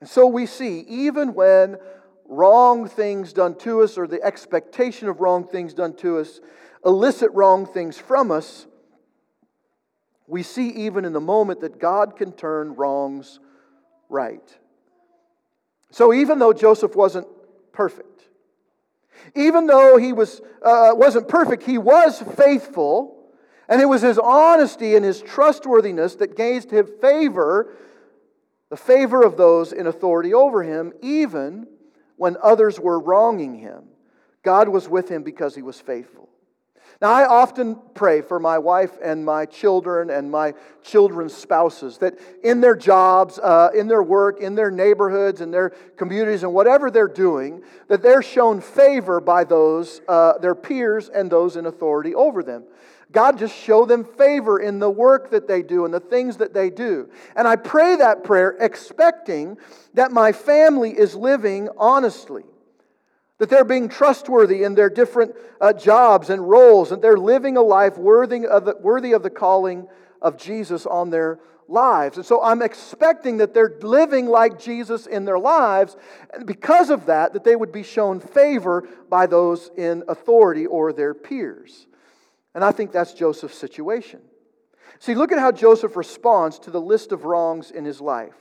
And 0.00 0.08
so 0.08 0.26
we 0.26 0.44
see, 0.46 0.80
even 0.80 1.32
when 1.32 1.78
wrong 2.28 2.88
things 2.88 3.32
done 3.32 3.56
to 3.58 3.82
us 3.82 3.96
or 3.96 4.06
the 4.06 4.22
expectation 4.22 5.08
of 5.08 5.20
wrong 5.20 5.46
things 5.46 5.74
done 5.74 5.94
to 5.96 6.18
us 6.18 6.40
elicit 6.84 7.30
wrong 7.32 7.66
things 7.66 7.98
from 7.98 8.30
us, 8.30 8.66
we 10.28 10.42
see 10.42 10.68
even 10.70 11.04
in 11.04 11.12
the 11.12 11.20
moment 11.20 11.60
that 11.60 11.78
God 11.78 12.16
can 12.16 12.32
turn 12.32 12.74
wrongs 12.74 13.40
right. 14.08 14.56
So 15.90 16.12
even 16.12 16.38
though 16.38 16.52
Joseph 16.52 16.94
wasn't 16.94 17.26
perfect, 17.72 18.22
even 19.34 19.66
though 19.66 19.96
he 19.96 20.12
was, 20.12 20.40
uh, 20.62 20.90
wasn't 20.94 21.28
perfect, 21.28 21.64
he 21.64 21.78
was 21.78 22.22
faithful. 22.36 23.14
And 23.68 23.80
it 23.80 23.86
was 23.86 24.02
his 24.02 24.18
honesty 24.18 24.94
and 24.94 25.04
his 25.04 25.20
trustworthiness 25.20 26.16
that 26.16 26.36
gained 26.36 26.70
him 26.70 26.86
favor, 27.00 27.74
the 28.68 28.76
favor 28.76 29.22
of 29.22 29.36
those 29.36 29.72
in 29.72 29.88
authority 29.88 30.32
over 30.32 30.62
him, 30.62 30.92
even 31.02 31.66
when 32.16 32.36
others 32.42 32.80
were 32.80 32.98
wronging 32.98 33.54
him. 33.54 33.84
God 34.42 34.68
was 34.68 34.88
with 34.88 35.08
him 35.08 35.22
because 35.22 35.54
he 35.54 35.62
was 35.62 35.80
faithful. 35.80 36.28
Now, 37.02 37.10
I 37.12 37.26
often 37.26 37.78
pray 37.94 38.22
for 38.22 38.40
my 38.40 38.56
wife 38.56 38.92
and 39.02 39.22
my 39.22 39.44
children 39.44 40.08
and 40.08 40.30
my 40.30 40.54
children's 40.82 41.34
spouses 41.34 41.98
that 41.98 42.18
in 42.42 42.62
their 42.62 42.74
jobs, 42.74 43.38
uh, 43.38 43.68
in 43.74 43.86
their 43.86 44.02
work, 44.02 44.40
in 44.40 44.54
their 44.54 44.70
neighborhoods, 44.70 45.42
in 45.42 45.50
their 45.50 45.70
communities, 45.96 46.42
and 46.42 46.54
whatever 46.54 46.90
they're 46.90 47.06
doing, 47.06 47.62
that 47.88 48.02
they're 48.02 48.22
shown 48.22 48.62
favor 48.62 49.20
by 49.20 49.44
those, 49.44 50.00
uh, 50.08 50.38
their 50.38 50.54
peers 50.54 51.10
and 51.10 51.30
those 51.30 51.56
in 51.56 51.66
authority 51.66 52.14
over 52.14 52.42
them. 52.42 52.64
God 53.12 53.38
just 53.38 53.54
show 53.54 53.84
them 53.84 54.02
favor 54.02 54.58
in 54.58 54.78
the 54.78 54.90
work 54.90 55.30
that 55.30 55.46
they 55.46 55.62
do 55.62 55.84
and 55.84 55.92
the 55.92 56.00
things 56.00 56.38
that 56.38 56.54
they 56.54 56.70
do. 56.70 57.10
And 57.36 57.46
I 57.46 57.56
pray 57.56 57.96
that 57.96 58.24
prayer 58.24 58.56
expecting 58.58 59.58
that 59.94 60.12
my 60.12 60.32
family 60.32 60.98
is 60.98 61.14
living 61.14 61.68
honestly 61.76 62.44
that 63.38 63.50
they're 63.50 63.64
being 63.64 63.88
trustworthy 63.88 64.62
in 64.62 64.74
their 64.74 64.88
different 64.88 65.34
uh, 65.60 65.72
jobs 65.72 66.30
and 66.30 66.48
roles, 66.48 66.92
and 66.92 67.02
they're 67.02 67.18
living 67.18 67.56
a 67.56 67.62
life 67.62 67.98
worthy 67.98 68.46
of, 68.46 68.64
the, 68.64 68.76
worthy 68.80 69.12
of 69.12 69.22
the 69.22 69.30
calling 69.30 69.86
of 70.22 70.38
Jesus 70.38 70.86
on 70.86 71.10
their 71.10 71.38
lives. 71.68 72.16
And 72.16 72.24
so 72.24 72.42
I'm 72.42 72.62
expecting 72.62 73.38
that 73.38 73.52
they're 73.52 73.76
living 73.82 74.26
like 74.26 74.58
Jesus 74.58 75.06
in 75.06 75.24
their 75.24 75.38
lives, 75.38 75.96
and 76.32 76.46
because 76.46 76.90
of 76.90 77.06
that, 77.06 77.32
that 77.34 77.44
they 77.44 77.56
would 77.56 77.72
be 77.72 77.82
shown 77.82 78.20
favor 78.20 78.88
by 79.10 79.26
those 79.26 79.70
in 79.76 80.02
authority 80.08 80.66
or 80.66 80.92
their 80.92 81.12
peers. 81.12 81.86
And 82.54 82.64
I 82.64 82.72
think 82.72 82.92
that's 82.92 83.12
Joseph's 83.12 83.58
situation. 83.58 84.20
See, 84.98 85.14
look 85.14 85.30
at 85.30 85.38
how 85.38 85.52
Joseph 85.52 85.94
responds 85.94 86.58
to 86.60 86.70
the 86.70 86.80
list 86.80 87.12
of 87.12 87.24
wrongs 87.24 87.70
in 87.70 87.84
his 87.84 88.00
life. 88.00 88.34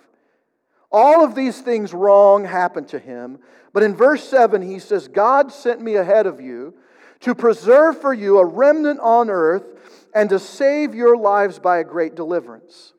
All 0.97 1.25
of 1.25 1.35
these 1.35 1.59
things 1.59 1.93
wrong 1.93 2.45
happened 2.45 2.87
to 2.87 2.99
him. 2.99 3.39
But 3.73 3.83
in 3.83 3.97
verse 3.97 4.23
7, 4.29 4.61
he 4.61 4.79
says, 4.79 5.09
God 5.09 5.51
sent 5.51 5.81
me 5.81 5.95
ahead 5.95 6.25
of 6.25 6.39
you 6.39 6.73
to 7.19 7.35
preserve 7.35 7.99
for 7.99 8.13
you 8.13 8.37
a 8.37 8.45
remnant 8.45 9.01
on 9.01 9.29
earth 9.29 9.65
and 10.13 10.29
to 10.29 10.39
save 10.39 10.95
your 10.95 11.17
lives 11.17 11.59
by 11.59 11.79
a 11.79 11.83
great 11.83 12.15
deliverance. 12.15 12.93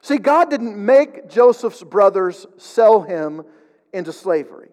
See, 0.00 0.18
God 0.18 0.50
didn't 0.50 0.76
make 0.84 1.28
Joseph's 1.28 1.84
brothers 1.84 2.44
sell 2.56 3.02
him 3.02 3.44
into 3.92 4.12
slavery. 4.12 4.70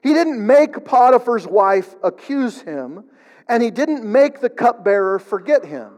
He 0.00 0.12
didn't 0.12 0.46
make 0.46 0.84
Potiphar's 0.84 1.44
wife 1.44 1.92
accuse 2.04 2.60
him, 2.60 3.06
and 3.48 3.60
he 3.60 3.72
didn't 3.72 4.04
make 4.04 4.38
the 4.38 4.48
cupbearer 4.48 5.18
forget 5.18 5.64
him. 5.64 5.94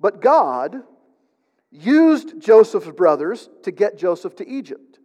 But 0.00 0.22
God 0.22 0.76
used 1.70 2.40
Joseph's 2.40 2.90
brothers 2.90 3.48
to 3.62 3.70
get 3.70 3.98
Joseph 3.98 4.36
to 4.36 4.48
Egypt. 4.48 4.98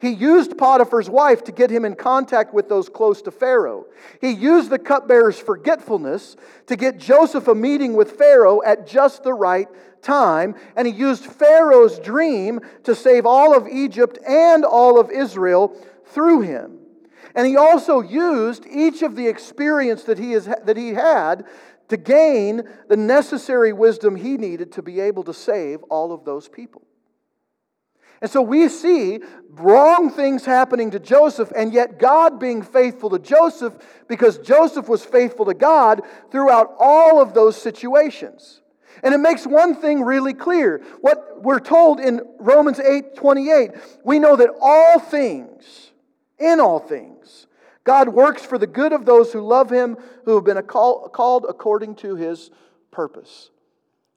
He 0.00 0.10
used 0.10 0.56
Potiphar's 0.56 1.10
wife 1.10 1.44
to 1.44 1.52
get 1.52 1.70
him 1.70 1.84
in 1.84 1.94
contact 1.94 2.54
with 2.54 2.70
those 2.70 2.88
close 2.88 3.20
to 3.22 3.30
Pharaoh. 3.30 3.84
He 4.20 4.30
used 4.30 4.70
the 4.70 4.78
cupbearer's 4.78 5.38
forgetfulness 5.38 6.36
to 6.68 6.76
get 6.76 6.98
Joseph 6.98 7.48
a 7.48 7.54
meeting 7.54 7.92
with 7.92 8.12
Pharaoh 8.12 8.62
at 8.62 8.86
just 8.86 9.22
the 9.24 9.34
right 9.34 9.68
time. 10.00 10.54
And 10.74 10.86
he 10.86 10.94
used 10.94 11.26
Pharaoh's 11.26 11.98
dream 11.98 12.60
to 12.84 12.94
save 12.94 13.26
all 13.26 13.54
of 13.54 13.68
Egypt 13.68 14.18
and 14.26 14.64
all 14.64 14.98
of 14.98 15.10
Israel 15.10 15.76
through 16.06 16.42
him. 16.42 16.78
And 17.34 17.46
he 17.46 17.56
also 17.56 18.00
used 18.00 18.66
each 18.66 19.02
of 19.02 19.16
the 19.16 19.28
experience 19.28 20.04
that 20.04 20.18
he, 20.18 20.32
has, 20.32 20.46
that 20.46 20.78
he 20.78 20.94
had 20.94 21.44
to 21.90 21.96
gain 21.96 22.62
the 22.88 22.96
necessary 22.96 23.72
wisdom 23.72 24.16
he 24.16 24.36
needed 24.36 24.72
to 24.72 24.82
be 24.82 25.00
able 25.00 25.24
to 25.24 25.34
save 25.34 25.82
all 25.84 26.12
of 26.12 26.24
those 26.24 26.48
people. 26.48 26.82
And 28.22 28.30
so 28.30 28.42
we 28.42 28.68
see 28.68 29.20
wrong 29.48 30.10
things 30.10 30.44
happening 30.44 30.90
to 30.90 30.98
Joseph, 30.98 31.52
and 31.56 31.72
yet 31.72 31.98
God 31.98 32.38
being 32.38 32.62
faithful 32.62 33.10
to 33.10 33.18
Joseph 33.18 33.74
because 34.08 34.38
Joseph 34.38 34.88
was 34.88 35.04
faithful 35.04 35.46
to 35.46 35.54
God 35.54 36.02
throughout 36.30 36.74
all 36.78 37.20
of 37.20 37.32
those 37.32 37.60
situations. 37.60 38.60
And 39.02 39.14
it 39.14 39.18
makes 39.18 39.46
one 39.46 39.74
thing 39.74 40.02
really 40.02 40.34
clear. 40.34 40.82
What 41.00 41.42
we're 41.42 41.60
told 41.60 42.00
in 42.00 42.20
Romans 42.38 42.78
8 42.78 43.14
28, 43.16 43.70
we 44.04 44.18
know 44.18 44.36
that 44.36 44.50
all 44.60 44.98
things, 44.98 45.90
in 46.38 46.60
all 46.60 46.78
things, 46.78 47.46
God 47.84 48.10
works 48.10 48.44
for 48.44 48.58
the 48.58 48.66
good 48.66 48.92
of 48.92 49.06
those 49.06 49.32
who 49.32 49.40
love 49.40 49.70
him, 49.70 49.96
who 50.24 50.34
have 50.34 50.44
been 50.44 50.60
called 50.62 51.46
according 51.48 51.94
to 51.96 52.14
his 52.14 52.50
purpose. 52.90 53.50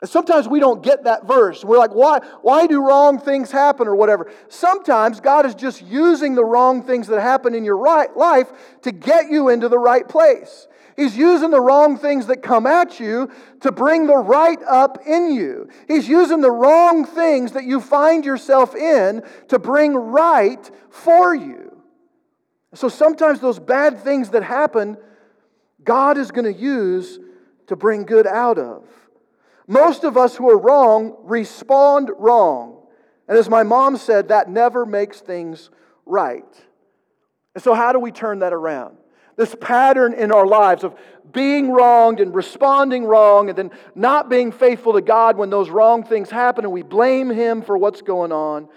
And 0.01 0.09
sometimes 0.09 0.49
we 0.49 0.59
don't 0.59 0.83
get 0.83 1.05
that 1.05 1.25
verse. 1.25 1.63
We're 1.63 1.77
like, 1.77 1.95
why, 1.95 2.19
why 2.41 2.67
do 2.67 2.85
wrong 2.85 3.19
things 3.19 3.51
happen 3.51 3.87
or 3.87 3.95
whatever? 3.95 4.29
Sometimes 4.49 5.21
God 5.21 5.45
is 5.45 5.55
just 5.55 5.81
using 5.81 6.35
the 6.35 6.43
wrong 6.43 6.83
things 6.83 7.07
that 7.07 7.21
happen 7.21 7.55
in 7.55 7.63
your 7.63 7.77
right 7.77 8.13
life 8.17 8.51
to 8.81 8.91
get 8.91 9.31
you 9.31 9.47
into 9.47 9.69
the 9.69 9.79
right 9.79 10.05
place. 10.05 10.67
He's 10.97 11.15
using 11.15 11.51
the 11.51 11.61
wrong 11.61 11.97
things 11.97 12.27
that 12.27 12.43
come 12.43 12.67
at 12.67 12.99
you 12.99 13.31
to 13.61 13.71
bring 13.71 14.05
the 14.05 14.17
right 14.17 14.61
up 14.67 14.99
in 15.07 15.31
you. 15.31 15.69
He's 15.87 16.09
using 16.09 16.41
the 16.41 16.51
wrong 16.51 17.05
things 17.05 17.53
that 17.53 17.63
you 17.63 17.79
find 17.79 18.25
yourself 18.25 18.75
in 18.75 19.23
to 19.47 19.57
bring 19.57 19.93
right 19.93 20.69
for 20.89 21.33
you. 21.33 21.72
So 22.75 22.89
sometimes 22.89 23.39
those 23.39 23.59
bad 23.59 23.99
things 23.99 24.31
that 24.31 24.43
happen, 24.43 24.97
God 25.83 26.17
is 26.17 26.31
going 26.31 26.51
to 26.51 26.59
use 26.59 27.19
to 27.67 27.75
bring 27.75 28.03
good 28.03 28.27
out 28.27 28.57
of. 28.57 28.83
Most 29.67 30.03
of 30.03 30.17
us 30.17 30.35
who 30.35 30.49
are 30.49 30.57
wrong 30.57 31.15
respond 31.23 32.11
wrong. 32.17 32.79
And 33.27 33.37
as 33.37 33.49
my 33.49 33.63
mom 33.63 33.97
said, 33.97 34.27
that 34.29 34.49
never 34.49 34.85
makes 34.85 35.21
things 35.21 35.69
right. 36.05 36.45
And 37.55 37.63
so, 37.63 37.73
how 37.73 37.93
do 37.93 37.99
we 37.99 38.11
turn 38.11 38.39
that 38.39 38.53
around? 38.53 38.97
This 39.35 39.55
pattern 39.59 40.13
in 40.13 40.31
our 40.31 40.45
lives 40.45 40.83
of 40.83 40.95
being 41.31 41.71
wronged 41.71 42.19
and 42.19 42.35
responding 42.35 43.05
wrong 43.05 43.49
and 43.49 43.57
then 43.57 43.71
not 43.95 44.29
being 44.29 44.51
faithful 44.51 44.93
to 44.93 45.01
God 45.01 45.37
when 45.37 45.49
those 45.49 45.69
wrong 45.69 46.03
things 46.03 46.29
happen 46.29 46.65
and 46.65 46.73
we 46.73 46.83
blame 46.83 47.29
Him 47.29 47.61
for 47.61 47.77
what's 47.77 48.01
going 48.01 48.31
on. 48.31 48.67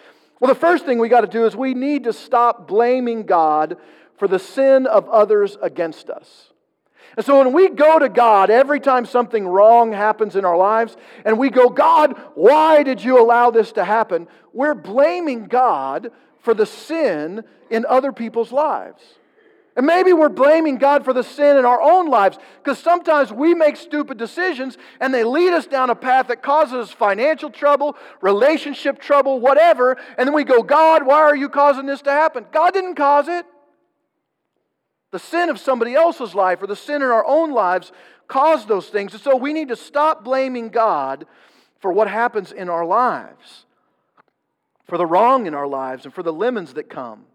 Well, 0.41 0.53
the 0.53 0.59
first 0.59 0.85
thing 0.85 0.99
we 0.99 1.09
got 1.09 1.23
to 1.23 1.27
do 1.27 1.47
is 1.47 1.57
we 1.57 1.75
need 1.75 2.05
to 2.05 2.13
stop 2.13 2.69
blaming 2.69 3.25
God 3.25 3.77
for 4.19 4.29
the 4.29 4.39
sin 4.39 4.87
of 4.87 5.09
others 5.09 5.57
against 5.63 6.11
us. 6.11 6.53
And 7.17 7.25
so 7.25 7.39
when 7.39 7.55
we 7.55 7.71
go 7.71 7.99
to 7.99 8.11
God 8.11 8.51
every 8.51 8.81
time 8.81 9.07
something 9.07 9.47
wrong 9.47 9.93
happens 9.93 10.37
in 10.37 10.45
our 10.45 10.57
lives, 10.57 10.97
and 11.25 11.39
we 11.39 11.49
go, 11.49 11.71
God, 11.71 12.21
why 12.35 12.83
did 12.83 13.03
you 13.03 13.21
allow 13.21 13.51
this 13.51 13.73
to 13.73 13.85
happen? 13.85 14.29
We're 14.53 14.75
blaming 14.75 15.47
God 15.47 16.11
for 16.41 16.53
the 16.53 16.67
sin 16.67 17.43
in 17.71 17.87
other 17.87 18.13
people's 18.13 18.53
lives. 18.53 19.03
And 19.77 19.87
maybe 19.87 20.15
we're 20.15 20.31
blaming 20.31 20.79
God 20.79 21.05
for 21.05 21.13
the 21.13 21.23
sin 21.23 21.59
in 21.59 21.67
our 21.67 21.81
own 21.81 22.09
lives 22.09 22.39
because 22.65 22.79
sometimes 22.79 23.31
we 23.31 23.53
make 23.53 23.77
stupid 23.77 24.17
decisions 24.17 24.79
and 25.01 25.13
they 25.13 25.23
lead 25.23 25.53
us 25.53 25.67
down 25.67 25.91
a 25.91 25.95
path 25.95 26.29
that 26.29 26.43
causes 26.43 26.91
financial 26.91 27.51
trouble, 27.51 27.95
relationship 28.23 28.99
trouble, 28.99 29.39
whatever. 29.39 29.99
And 30.17 30.27
then 30.27 30.33
we 30.33 30.45
go, 30.45 30.63
God, 30.63 31.05
why 31.05 31.19
are 31.19 31.37
you 31.37 31.51
causing 31.51 31.85
this 31.85 32.01
to 32.03 32.11
happen? 32.11 32.47
God 32.53 32.73
didn't 32.73 32.95
cause 32.95 33.29
it. 33.29 33.45
The 35.11 35.19
sin 35.19 35.51
of 35.51 35.61
somebody 35.61 35.95
else's 35.95 36.35
life 36.35 36.63
or 36.63 36.67
the 36.67 36.75
sin 36.75 37.03
in 37.03 37.09
our 37.09 37.27
own 37.27 37.53
lives 37.53 37.93
caused 38.29 38.69
those 38.69 38.89
things. 38.89 39.13
And 39.13 39.23
so 39.23 39.37
we 39.37 39.53
need 39.53 39.69
to 39.69 39.77
stop 39.77 40.25
blaming 40.25 40.71
God 40.71 41.27
for 41.81 41.93
what 41.93 42.09
happens 42.09 42.51
in 42.51 42.71
our 42.71 42.87
lives, 42.87 43.67
for 44.87 44.97
the 44.97 45.07
wrong 45.07 45.47
in 45.47 45.55
our 45.55 45.67
lives, 45.67 46.07
and 46.07 46.15
for 46.15 46.23
the 46.23 46.33
lemons 46.33 46.73
that 46.75 46.89
come. 46.89 47.27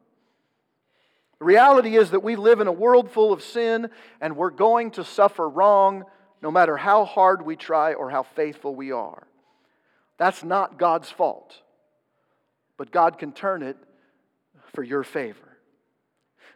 The 1.41 1.45
reality 1.45 1.97
is 1.97 2.12
that 2.12 2.21
we 2.21 2.36
live 2.36 2.60
in 2.60 2.67
a 2.67 2.71
world 2.71 3.10
full 3.10 3.34
of 3.34 3.41
sin 3.41 3.89
and 4.21 4.38
we're 4.38 4.51
going 4.51 4.91
to 4.91 5.04
suffer 5.04 5.49
wrong 5.49 6.04
no 6.39 6.51
matter 6.51 6.77
how 6.77 7.04
hard 7.04 7.43
we 7.43 7.56
try 7.56 7.95
or 7.95 8.12
how 8.12 8.21
faithful 8.21 8.75
we 8.75 8.91
are. 8.91 9.25
That's 10.19 10.43
not 10.43 10.77
God's 10.77 11.10
fault, 11.10 11.60
but 12.77 12.91
God 12.91 13.17
can 13.17 13.32
turn 13.32 13.63
it 13.63 13.75
for 14.75 14.84
your 14.84 15.01
favor. 15.01 15.58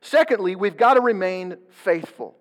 Secondly, 0.01 0.55
we've 0.55 0.77
got 0.77 0.93
to 0.93 1.01
remain 1.01 1.57
faithful, 1.71 2.35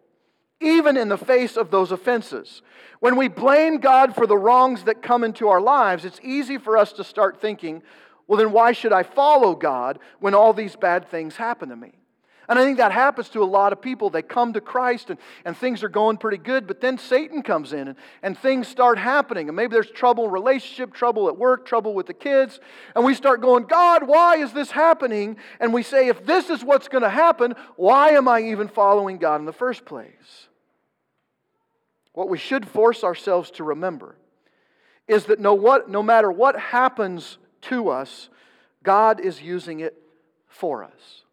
even 0.61 0.99
in 0.99 1.09
the 1.09 1.17
face 1.17 1.57
of 1.57 1.71
those 1.71 1.93
offenses. 1.93 2.61
When 3.01 3.17
we 3.17 3.29
blame 3.29 3.79
God 3.79 4.15
for 4.15 4.27
the 4.27 4.37
wrongs 4.37 4.85
that 4.85 5.01
come 5.01 5.25
into 5.25 5.49
our 5.49 5.63
lives, 5.63 6.05
it's 6.05 6.21
easy 6.23 6.59
for 6.59 6.77
us 6.77 6.93
to 6.93 7.05
start 7.05 7.41
thinking, 7.41 7.83
well, 8.27 8.39
then 8.39 8.53
why 8.53 8.73
should 8.73 8.93
I 8.93 9.03
follow 9.03 9.55
God 9.55 9.99
when 10.21 10.35
all 10.35 10.53
these 10.53 10.77
bad 10.77 11.09
things 11.09 11.37
happen 11.37 11.71
to 11.71 11.77
me? 11.77 11.95
And 12.49 12.59
I 12.59 12.65
think 12.65 12.79
that 12.79 12.93
happens 12.93 13.29
to 13.31 13.43
a 13.43 13.45
lot 13.45 13.73
of 13.73 13.81
people. 13.81 14.11
They 14.11 14.23
come 14.23 14.53
to 14.53 14.61
Christ 14.61 15.11
and, 15.11 15.19
and 15.45 15.57
things 15.57 15.83
are 15.83 15.89
going 15.89 16.19
pretty 16.19 16.37
good, 16.37 16.67
but 16.67 16.81
then 16.81 16.99
Satan 16.99 17.43
comes 17.43 17.73
in 17.73 17.89
and, 17.89 17.97
and 18.23 18.39
things 18.39 18.69
start 18.69 18.99
happening. 18.99 19.49
And 19.49 19.57
maybe 19.57 19.73
there's 19.73 19.91
trouble 19.91 20.27
in 20.27 20.31
relationship, 20.31 20.93
trouble 20.93 21.29
at 21.29 21.39
work, 21.39 21.67
trouble 21.67 21.95
with 21.95 22.07
the 22.07 22.15
kids. 22.15 22.61
And 22.95 23.05
we 23.05 23.15
start 23.15 23.41
going, 23.41 23.65
God, 23.65 24.07
why 24.07 24.37
is 24.37 24.53
this 24.53 24.71
happening? 24.71 25.37
And 25.61 25.73
we 25.73 25.83
say, 25.83 26.09
if 26.09 26.27
this 26.27 26.51
is 26.51 26.63
what's 26.63 26.89
going 26.89 27.03
to 27.03 27.11
happen, 27.11 27.55
why 27.77 28.11
am 28.11 28.29
I 28.29 28.41
even 28.43 28.69
following 28.69 29.19
God 29.19 29.41
in 29.41 29.47
the 29.47 29.53
first 29.53 29.85
place? 29.85 30.49
What 32.13 32.29
we 32.29 32.39
should 32.39 32.69
force 32.69 33.03
ourselves 33.03 33.51
to 33.53 33.65
remember 33.65 34.17
is 35.09 35.27
that 35.27 35.41
no, 35.41 35.55
what, 35.55 35.91
no 35.91 36.03
matter 36.03 36.31
what 36.31 36.59
happens 36.59 37.39
to 37.63 37.89
us, 37.89 38.29
God 38.83 39.21
is 39.21 39.41
using 39.41 39.81
it 39.81 40.01
for 40.47 40.85
us. 40.85 41.24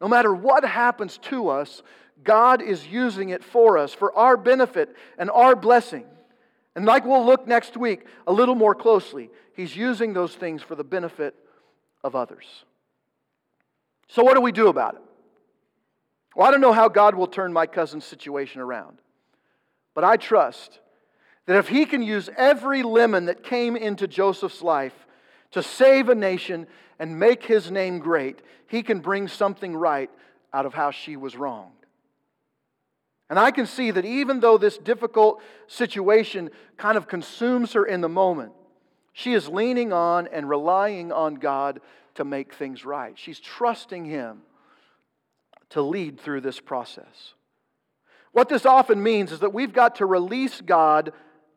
No 0.00 0.08
matter 0.08 0.34
what 0.34 0.64
happens 0.64 1.18
to 1.18 1.48
us, 1.48 1.82
God 2.22 2.60
is 2.62 2.86
using 2.86 3.30
it 3.30 3.42
for 3.42 3.78
us, 3.78 3.92
for 3.92 4.14
our 4.16 4.36
benefit 4.36 4.94
and 5.18 5.30
our 5.30 5.56
blessing. 5.56 6.04
And 6.74 6.84
like 6.84 7.04
we'll 7.04 7.24
look 7.24 7.46
next 7.46 7.76
week 7.76 8.06
a 8.26 8.32
little 8.32 8.54
more 8.54 8.74
closely, 8.74 9.30
He's 9.54 9.74
using 9.74 10.12
those 10.12 10.34
things 10.34 10.60
for 10.62 10.74
the 10.74 10.84
benefit 10.84 11.34
of 12.04 12.14
others. 12.14 12.44
So, 14.08 14.22
what 14.22 14.34
do 14.34 14.40
we 14.40 14.52
do 14.52 14.68
about 14.68 14.96
it? 14.96 15.00
Well, 16.34 16.46
I 16.46 16.50
don't 16.50 16.60
know 16.60 16.74
how 16.74 16.88
God 16.88 17.14
will 17.14 17.26
turn 17.26 17.52
my 17.52 17.66
cousin's 17.66 18.04
situation 18.04 18.60
around, 18.60 18.98
but 19.94 20.04
I 20.04 20.18
trust 20.18 20.80
that 21.46 21.56
if 21.56 21.68
He 21.68 21.86
can 21.86 22.02
use 22.02 22.28
every 22.36 22.82
lemon 22.82 23.24
that 23.26 23.42
came 23.42 23.76
into 23.76 24.06
Joseph's 24.06 24.60
life 24.60 25.05
to 25.52 25.62
save 25.62 26.08
a 26.08 26.14
nation 26.14 26.66
and 26.98 27.18
make 27.18 27.44
his 27.44 27.70
name 27.70 27.98
great, 27.98 28.40
he 28.66 28.82
can 28.82 29.00
bring 29.00 29.28
something 29.28 29.76
right 29.76 30.10
out 30.52 30.66
of 30.66 30.74
how 30.74 30.90
she 30.90 31.16
was 31.16 31.36
wronged. 31.36 31.72
And 33.28 33.38
I 33.38 33.50
can 33.50 33.66
see 33.66 33.90
that 33.90 34.04
even 34.04 34.40
though 34.40 34.56
this 34.56 34.78
difficult 34.78 35.42
situation 35.66 36.50
kind 36.76 36.96
of 36.96 37.08
consumes 37.08 37.72
her 37.72 37.84
in 37.84 38.00
the 38.00 38.08
moment, 38.08 38.52
she 39.12 39.32
is 39.32 39.48
leaning 39.48 39.92
on 39.92 40.28
and 40.28 40.48
relying 40.48 41.10
on 41.10 41.36
God 41.36 41.80
to 42.14 42.24
make 42.24 42.54
things 42.54 42.84
right. 42.84 43.18
She's 43.18 43.40
trusting 43.40 44.04
Him 44.04 44.42
to 45.70 45.82
lead 45.82 46.20
through 46.20 46.42
this 46.42 46.60
process. 46.60 47.34
What 48.32 48.48
this 48.48 48.66
often 48.66 49.02
means 49.02 49.32
is 49.32 49.40
that 49.40 49.54
we've 49.54 49.72
got 49.72 49.96
to 49.96 50.06
release 50.06 50.60
God 50.60 51.12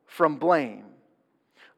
from 0.05 0.37
blame. 0.37 0.85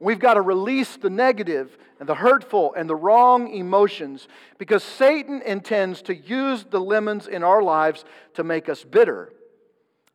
We've 0.01 0.19
got 0.19 0.33
to 0.33 0.41
release 0.41 0.97
the 0.97 1.11
negative 1.11 1.77
and 1.99 2.09
the 2.09 2.15
hurtful 2.15 2.73
and 2.73 2.89
the 2.89 2.95
wrong 2.95 3.53
emotions 3.53 4.27
because 4.57 4.83
Satan 4.83 5.43
intends 5.43 6.01
to 6.03 6.15
use 6.15 6.65
the 6.67 6.79
lemons 6.79 7.27
in 7.27 7.43
our 7.43 7.61
lives 7.61 8.03
to 8.33 8.43
make 8.43 8.67
us 8.67 8.83
bitter 8.83 9.31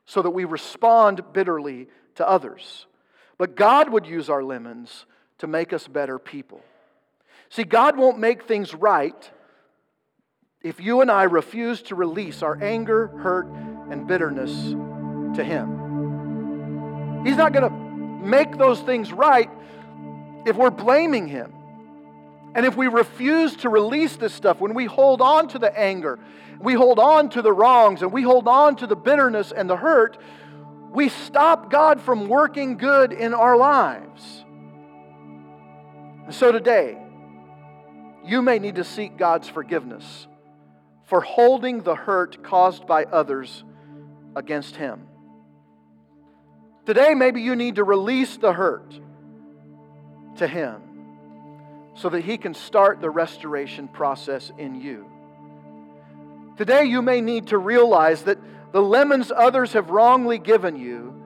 so 0.04 0.22
that 0.22 0.30
we 0.30 0.44
respond 0.44 1.20
bitterly 1.32 1.86
to 2.16 2.28
others. 2.28 2.88
But 3.38 3.54
God 3.54 3.90
would 3.90 4.06
use 4.06 4.28
our 4.28 4.42
lemons 4.42 5.06
to 5.38 5.46
make 5.46 5.72
us 5.72 5.86
better 5.86 6.18
people. 6.18 6.62
See, 7.48 7.62
God 7.62 7.96
won't 7.96 8.18
make 8.18 8.42
things 8.42 8.74
right 8.74 9.30
if 10.64 10.80
you 10.80 11.00
and 11.00 11.12
I 11.12 11.22
refuse 11.24 11.80
to 11.82 11.94
release 11.94 12.42
our 12.42 12.60
anger, 12.60 13.06
hurt, 13.06 13.46
and 13.88 14.04
bitterness 14.08 14.50
to 15.36 15.44
Him. 15.44 17.24
He's 17.24 17.36
not 17.36 17.52
going 17.52 17.70
to 17.70 18.26
make 18.26 18.58
those 18.58 18.80
things 18.80 19.12
right 19.12 19.48
if 20.46 20.56
we're 20.56 20.70
blaming 20.70 21.26
Him. 21.26 21.52
And 22.54 22.64
if 22.64 22.76
we 22.76 22.86
refuse 22.86 23.56
to 23.56 23.68
release 23.68 24.16
this 24.16 24.32
stuff, 24.32 24.60
when 24.60 24.72
we 24.72 24.86
hold 24.86 25.20
on 25.20 25.48
to 25.48 25.58
the 25.58 25.78
anger, 25.78 26.18
we 26.58 26.72
hold 26.72 26.98
on 26.98 27.28
to 27.30 27.42
the 27.42 27.52
wrongs, 27.52 28.00
and 28.00 28.12
we 28.12 28.22
hold 28.22 28.48
on 28.48 28.76
to 28.76 28.86
the 28.86 28.96
bitterness 28.96 29.52
and 29.52 29.68
the 29.68 29.76
hurt, 29.76 30.16
we 30.90 31.10
stop 31.10 31.70
God 31.70 32.00
from 32.00 32.28
working 32.28 32.78
good 32.78 33.12
in 33.12 33.34
our 33.34 33.58
lives. 33.58 34.44
So 36.30 36.50
today, 36.50 36.96
you 38.24 38.40
may 38.40 38.58
need 38.58 38.76
to 38.76 38.84
seek 38.84 39.18
God's 39.18 39.48
forgiveness 39.48 40.26
for 41.04 41.20
holding 41.20 41.82
the 41.82 41.94
hurt 41.94 42.42
caused 42.42 42.86
by 42.86 43.04
others 43.04 43.64
against 44.34 44.76
Him. 44.76 45.06
Today, 46.86 47.14
maybe 47.14 47.42
you 47.42 47.54
need 47.54 47.76
to 47.76 47.84
release 47.84 48.36
the 48.36 48.52
hurt 48.52 48.98
to 50.36 50.46
Him 50.46 50.82
so 51.94 52.08
that 52.08 52.20
He 52.20 52.36
can 52.38 52.54
start 52.54 53.00
the 53.00 53.10
restoration 53.10 53.88
process 53.88 54.50
in 54.58 54.80
you. 54.80 55.06
Today, 56.56 56.84
you 56.84 57.02
may 57.02 57.20
need 57.20 57.48
to 57.48 57.58
realize 57.58 58.22
that 58.22 58.38
the 58.72 58.82
lemons 58.82 59.32
others 59.34 59.72
have 59.74 59.90
wrongly 59.90 60.38
given 60.38 60.76
you 60.76 61.22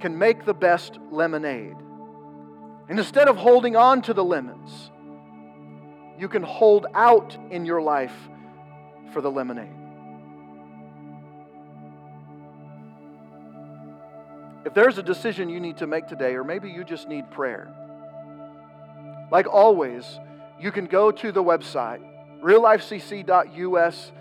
can 0.00 0.18
make 0.18 0.44
the 0.44 0.54
best 0.54 0.98
lemonade. 1.10 1.76
And 2.88 2.98
instead 2.98 3.28
of 3.28 3.36
holding 3.36 3.76
on 3.76 4.02
to 4.02 4.14
the 4.14 4.24
lemons, 4.24 4.90
you 6.18 6.28
can 6.28 6.42
hold 6.42 6.86
out 6.94 7.36
in 7.50 7.64
your 7.64 7.82
life 7.82 8.14
for 9.12 9.20
the 9.20 9.30
lemonade. 9.30 9.74
If 14.64 14.74
there's 14.74 14.98
a 14.98 15.02
decision 15.02 15.48
you 15.48 15.60
need 15.60 15.78
to 15.78 15.86
make 15.86 16.08
today, 16.08 16.34
or 16.34 16.44
maybe 16.44 16.70
you 16.70 16.84
just 16.84 17.08
need 17.08 17.30
prayer, 17.30 17.72
like 19.30 19.46
always, 19.46 20.18
you 20.60 20.72
can 20.72 20.86
go 20.86 21.10
to 21.10 21.32
the 21.32 21.42
website, 21.42 22.00
reallifecc.us. 22.42 24.12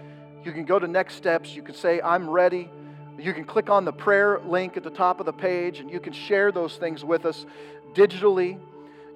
You 0.44 0.52
can 0.52 0.66
go 0.66 0.80
to 0.80 0.88
next 0.88 1.16
steps. 1.16 1.56
You 1.56 1.64
can 1.64 1.76
say, 1.76 2.02
I'm 2.02 2.30
ready. 2.30 2.70
You 3.18 3.34
can 3.34 3.46
click 3.46 3.70
on 3.70 3.86
the 3.86 3.94
prayer 3.94 4.40
link 4.46 4.78
at 4.78 4.84
the 4.84 4.92
top 4.92 5.20
of 5.20 5.26
the 5.26 5.34
page 5.34 5.80
and 5.80 5.90
you 5.90 6.00
can 6.00 6.14
share 6.14 6.52
those 6.52 6.76
things 6.78 7.04
with 7.04 7.26
us 7.26 7.46
digitally. 7.94 8.60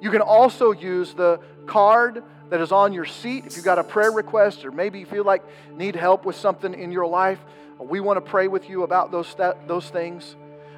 You 0.02 0.10
can 0.10 0.22
also 0.22 0.72
use 0.72 1.14
the 1.14 1.40
card 1.68 2.24
that 2.50 2.60
is 2.60 2.72
on 2.72 2.94
your 2.94 3.06
seat 3.06 3.46
if 3.46 3.56
you've 3.56 3.66
got 3.66 3.78
a 3.78 3.84
prayer 3.84 4.12
request 4.12 4.66
or 4.66 4.72
maybe 4.72 5.00
you 5.00 5.06
feel 5.06 5.24
like 5.24 5.44
need 5.74 5.96
help 5.96 6.26
with 6.26 6.36
something 6.36 6.74
in 6.74 6.92
your 6.92 7.06
life. 7.06 7.40
We 7.80 8.00
want 8.00 8.18
to 8.18 8.22
pray 8.22 8.48
with 8.48 8.70
you 8.70 8.84
about 8.84 9.12
those, 9.12 9.36
those 9.68 9.90
things. 9.90 10.36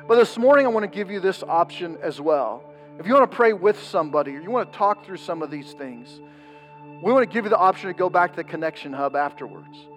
But 0.08 0.15
this 0.15 0.38
morning, 0.38 0.65
I 0.65 0.69
want 0.69 0.84
to 0.84 0.93
give 0.93 1.10
you 1.10 1.21
this 1.21 1.43
option 1.43 1.97
as 2.02 2.19
well. 2.19 2.63
If 2.99 3.08
you 3.08 3.13
want 3.13 3.29
to 3.29 3.36
pray 3.36 3.53
with 3.53 3.82
somebody 3.82 4.36
or 4.36 4.39
you 4.39 4.51
want 4.51 4.71
to 4.71 4.77
talk 4.77 5.06
through 5.06 5.17
some 5.17 5.41
of 5.41 5.49
these 5.49 5.73
things, 5.73 6.21
we 7.01 7.12
want 7.12 7.27
to 7.27 7.34
give 7.34 7.45
you 7.45 7.49
the 7.49 7.58
option 7.58 7.88
to 7.88 7.93
go 7.93 8.10
back 8.10 8.32
to 8.32 8.36
the 8.38 8.43
Connection 8.43 8.93
Hub 8.93 9.15
afterwards. 9.15 9.88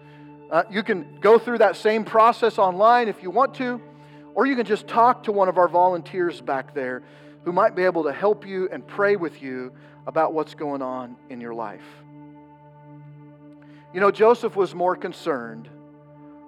Uh, 0.51 0.63
you 0.71 0.83
can 0.83 1.19
go 1.21 1.39
through 1.39 1.59
that 1.59 1.77
same 1.77 2.05
process 2.05 2.59
online 2.59 3.09
if 3.09 3.23
you 3.23 3.31
want 3.31 3.55
to, 3.57 3.81
or 4.35 4.47
you 4.47 4.57
can 4.57 4.65
just 4.65 4.89
talk 4.89 5.25
to 5.25 5.33
one 5.33 5.49
of 5.49 5.59
our 5.59 5.69
volunteers 5.69 6.41
back 6.41 6.75
there 6.75 7.03
who 7.45 7.53
might 7.53 7.77
be 7.77 7.83
able 7.85 8.05
to 8.05 8.13
help 8.13 8.47
you 8.47 8.69
and 8.73 8.87
pray 8.87 9.17
with 9.17 9.43
you 9.43 9.73
about 10.07 10.33
what's 10.33 10.55
going 10.55 10.83
on 10.83 11.17
in 11.29 11.41
your 11.41 11.55
life. 11.55 11.85
You 13.93 14.01
know, 14.01 14.11
Joseph 14.11 14.57
was 14.57 14.75
more 14.75 14.97
concerned 14.97 15.69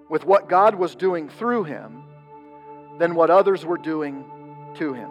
with 0.08 0.24
what 0.24 0.48
God 0.48 0.74
was 0.74 0.94
doing 0.94 1.28
through 1.28 1.64
him 1.64 2.04
than 2.98 3.14
what 3.14 3.30
others 3.30 3.64
were 3.64 3.78
doing 3.78 4.24
to 4.76 4.92
him. 4.92 5.10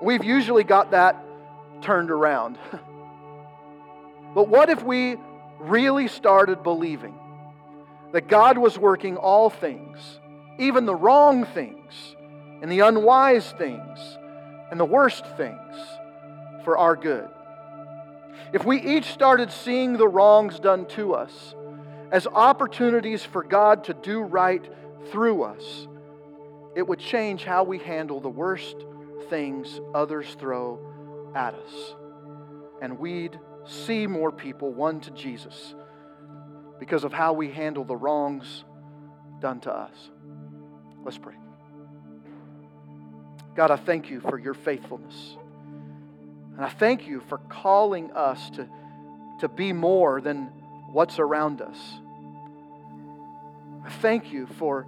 We've 0.00 0.24
usually 0.24 0.64
got 0.64 0.90
that 0.90 1.22
turned 1.82 2.10
around. 2.10 2.58
but 4.34 4.48
what 4.48 4.68
if 4.68 4.82
we 4.82 5.16
really 5.58 6.08
started 6.08 6.62
believing 6.62 7.14
that 8.12 8.28
God 8.28 8.58
was 8.58 8.78
working 8.78 9.16
all 9.16 9.50
things, 9.50 9.98
even 10.58 10.86
the 10.86 10.94
wrong 10.94 11.44
things, 11.44 11.92
and 12.62 12.70
the 12.70 12.80
unwise 12.80 13.52
things, 13.52 13.98
and 14.70 14.78
the 14.78 14.84
worst 14.84 15.24
things, 15.36 15.76
for 16.64 16.76
our 16.76 16.96
good? 16.96 17.28
If 18.52 18.64
we 18.64 18.80
each 18.80 19.06
started 19.06 19.50
seeing 19.50 19.94
the 19.94 20.08
wrongs 20.08 20.60
done 20.60 20.86
to 20.90 21.14
us 21.14 21.54
as 22.12 22.26
opportunities 22.26 23.24
for 23.24 23.42
God 23.42 23.84
to 23.84 23.94
do 23.94 24.20
right 24.20 24.64
through 25.10 25.42
us, 25.42 25.88
it 26.74 26.86
would 26.86 26.98
change 26.98 27.44
how 27.44 27.64
we 27.64 27.78
handle 27.78 28.20
the 28.20 28.28
worst 28.28 28.76
things 29.28 29.80
others 29.94 30.36
throw 30.38 30.78
at 31.34 31.54
us. 31.54 31.94
And 32.80 32.98
we'd 32.98 33.38
see 33.64 34.06
more 34.06 34.30
people 34.30 34.72
won 34.72 35.00
to 35.00 35.10
Jesus 35.10 35.74
because 36.78 37.04
of 37.04 37.12
how 37.12 37.32
we 37.32 37.50
handle 37.50 37.84
the 37.84 37.96
wrongs 37.96 38.64
done 39.40 39.60
to 39.60 39.72
us. 39.72 40.10
Let's 41.04 41.18
pray. 41.18 41.34
God, 43.54 43.70
I 43.70 43.76
thank 43.76 44.10
you 44.10 44.20
for 44.20 44.38
your 44.38 44.54
faithfulness. 44.54 45.36
And 46.56 46.64
I 46.64 46.68
thank 46.68 47.06
you 47.06 47.22
for 47.28 47.38
calling 47.48 48.12
us 48.12 48.50
to, 48.50 48.68
to 49.40 49.48
be 49.48 49.72
more 49.72 50.20
than 50.20 50.50
what's 50.92 51.18
around 51.18 51.62
us. 51.62 51.78
I 53.84 53.90
thank 53.90 54.32
you 54.32 54.46
for, 54.58 54.86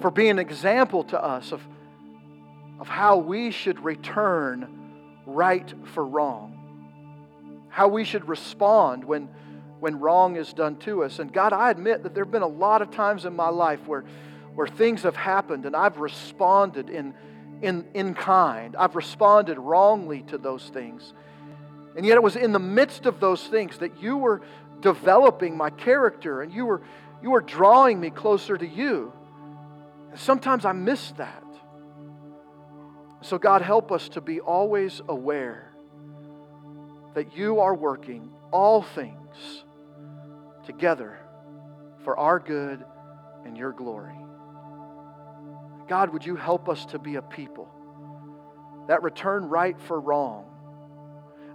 for 0.00 0.10
being 0.10 0.30
an 0.30 0.38
example 0.38 1.04
to 1.04 1.22
us 1.22 1.52
of 1.52 1.62
of 2.80 2.88
how 2.88 3.18
we 3.18 3.50
should 3.50 3.78
return 3.84 4.66
right 5.26 5.72
for 5.84 6.04
wrong. 6.04 6.56
how 7.70 7.86
we 7.88 8.04
should 8.04 8.28
respond 8.28 9.04
when, 9.04 9.28
when 9.78 9.98
wrong 10.00 10.36
is 10.36 10.52
done 10.52 10.76
to 10.76 11.04
us. 11.04 11.20
And 11.20 11.32
God, 11.32 11.52
I 11.52 11.70
admit 11.70 12.02
that 12.02 12.14
there 12.14 12.24
have 12.24 12.32
been 12.32 12.42
a 12.42 12.48
lot 12.48 12.82
of 12.82 12.90
times 12.90 13.24
in 13.24 13.34
my 13.34 13.48
life 13.48 13.86
where, 13.86 14.04
where 14.54 14.66
things 14.66 15.04
have 15.04 15.16
happened 15.16 15.66
and 15.66 15.76
I've 15.76 15.98
responded 15.98 16.90
in, 16.90 17.14
in, 17.62 17.86
in 17.94 18.14
kind. 18.14 18.74
I've 18.76 18.96
responded 18.96 19.58
wrongly 19.58 20.22
to 20.22 20.38
those 20.38 20.68
things. 20.68 21.14
And 21.96 22.04
yet 22.04 22.16
it 22.16 22.22
was 22.22 22.36
in 22.36 22.52
the 22.52 22.58
midst 22.58 23.06
of 23.06 23.20
those 23.20 23.46
things 23.46 23.78
that 23.78 24.02
you 24.02 24.16
were 24.16 24.42
developing 24.80 25.56
my 25.56 25.70
character 25.70 26.42
and 26.42 26.52
you 26.52 26.66
were, 26.66 26.82
you 27.22 27.30
were 27.30 27.40
drawing 27.40 28.00
me 28.00 28.10
closer 28.10 28.58
to 28.58 28.66
you. 28.66 29.12
And 30.10 30.18
sometimes 30.18 30.64
I 30.64 30.72
miss 30.72 31.12
that. 31.12 31.44
So, 33.22 33.38
God, 33.38 33.60
help 33.62 33.92
us 33.92 34.08
to 34.10 34.20
be 34.20 34.40
always 34.40 35.02
aware 35.08 35.72
that 37.14 37.36
you 37.36 37.60
are 37.60 37.74
working 37.74 38.30
all 38.50 38.82
things 38.82 39.64
together 40.64 41.18
for 42.04 42.18
our 42.18 42.38
good 42.38 42.84
and 43.44 43.56
your 43.56 43.72
glory. 43.72 44.16
God, 45.88 46.12
would 46.12 46.24
you 46.24 46.36
help 46.36 46.68
us 46.68 46.86
to 46.86 46.98
be 46.98 47.16
a 47.16 47.22
people 47.22 47.68
that 48.88 49.02
return 49.02 49.48
right 49.48 49.78
for 49.80 50.00
wrong, 50.00 50.46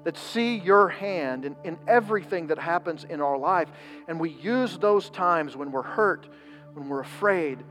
that 0.03 0.17
see 0.17 0.57
your 0.57 0.89
hand 0.89 1.45
in, 1.45 1.55
in 1.63 1.77
everything 1.87 2.47
that 2.47 2.59
happens 2.59 3.05
in 3.05 3.21
our 3.21 3.37
life, 3.37 3.69
and 4.07 4.19
we 4.19 4.29
use 4.29 4.77
those 4.77 5.09
times 5.09 5.55
when 5.57 5.71
we're 5.71 5.81
hurt, 5.81 6.27
when 6.73 6.89
we're 6.89 7.01
afraid, 7.01 7.63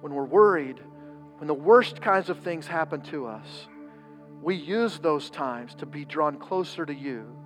when 0.00 0.14
we're 0.14 0.24
worried, 0.24 0.80
when 1.42 1.48
the 1.48 1.54
worst 1.54 2.00
kinds 2.00 2.28
of 2.28 2.38
things 2.38 2.68
happen 2.68 3.00
to 3.00 3.26
us. 3.26 3.66
We 4.40 4.54
use 4.54 5.00
those 5.00 5.28
times 5.28 5.74
to 5.80 5.86
be 5.86 6.04
drawn 6.04 6.38
closer 6.38 6.86
to 6.86 6.94
you 6.94 7.36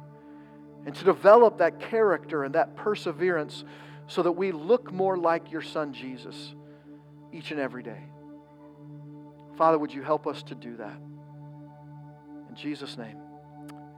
and 0.85 0.95
to 0.95 1.03
develop 1.03 1.57
that 1.61 1.81
character 1.81 2.45
and 2.45 2.55
that 2.57 2.77
perseverance 2.77 3.65
so 4.07 4.23
that 4.23 4.33
we 4.33 4.53
look 4.53 4.93
more 4.93 5.17
like 5.17 5.51
your 5.51 5.63
son 5.63 5.95
Jesus 5.95 6.55
each 7.33 7.53
and 7.53 7.59
every 7.59 7.83
day. 7.83 8.03
Father, 9.57 9.79
would 9.79 9.95
you 9.95 10.03
help 10.03 10.27
us 10.27 10.43
to 10.43 10.55
do 10.55 10.77
that? 10.77 10.99
In 12.51 12.55
Jesus' 12.55 12.99
name, 12.99 13.17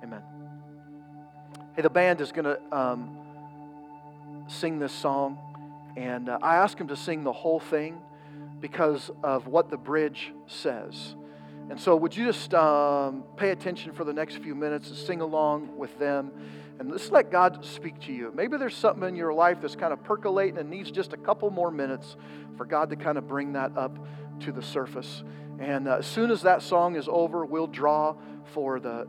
amen. 0.05 0.23
Hey, 1.75 1.83
the 1.83 1.91
band 1.91 2.21
is 2.21 2.31
going 2.31 2.45
to 2.45 2.61
um, 2.71 3.19
sing 4.47 4.79
this 4.79 4.93
song, 4.93 5.39
and 5.97 6.29
uh, 6.29 6.39
I 6.41 6.55
asked 6.55 6.79
him 6.79 6.87
to 6.87 6.97
sing 6.97 7.25
the 7.25 7.33
whole 7.33 7.59
thing 7.59 8.01
because 8.61 9.11
of 9.23 9.47
what 9.47 9.71
the 9.71 9.77
bridge 9.77 10.33
says. 10.47 11.15
And 11.71 11.79
so, 11.79 11.95
would 11.97 12.17
you 12.17 12.25
just 12.25 12.55
um, 12.55 13.25
pay 13.37 13.51
attention 13.51 13.93
for 13.93 14.05
the 14.05 14.13
next 14.13 14.39
few 14.39 14.55
minutes 14.55 14.89
and 14.89 14.97
sing 14.97 15.21
along 15.21 15.77
with 15.77 15.99
them? 15.99 16.33
And 16.79 16.91
let's 16.91 17.11
let 17.11 17.31
God 17.31 17.65
speak 17.65 18.01
to 18.03 18.13
you. 18.13 18.33
Maybe 18.35 18.57
there's 18.57 18.77
something 18.77 19.09
in 19.09 19.17
your 19.17 19.35
life 19.35 19.59
that's 19.61 19.77
kind 19.77 19.93
of 19.93 20.03
percolating 20.03 20.59
and 20.59 20.71
needs 20.71 20.91
just 20.91 21.13
a 21.13 21.17
couple 21.17 21.51
more 21.51 21.71
minutes 21.71 22.17
for 22.57 22.65
God 22.65 22.91
to 22.91 22.97
kind 22.97 23.19
of 23.19 23.27
bring 23.27 23.53
that 23.53 23.77
up 23.77 23.99
to 24.41 24.53
the 24.53 24.63
surface. 24.63 25.25
And 25.59 25.89
uh, 25.89 25.97
as 25.97 26.07
soon 26.07 26.31
as 26.31 26.43
that 26.43 26.63
song 26.63 26.97
is 26.97 27.09
over, 27.09 27.45
we'll 27.45 27.67
draw 27.67 28.15
for 28.45 28.81
the 28.81 29.07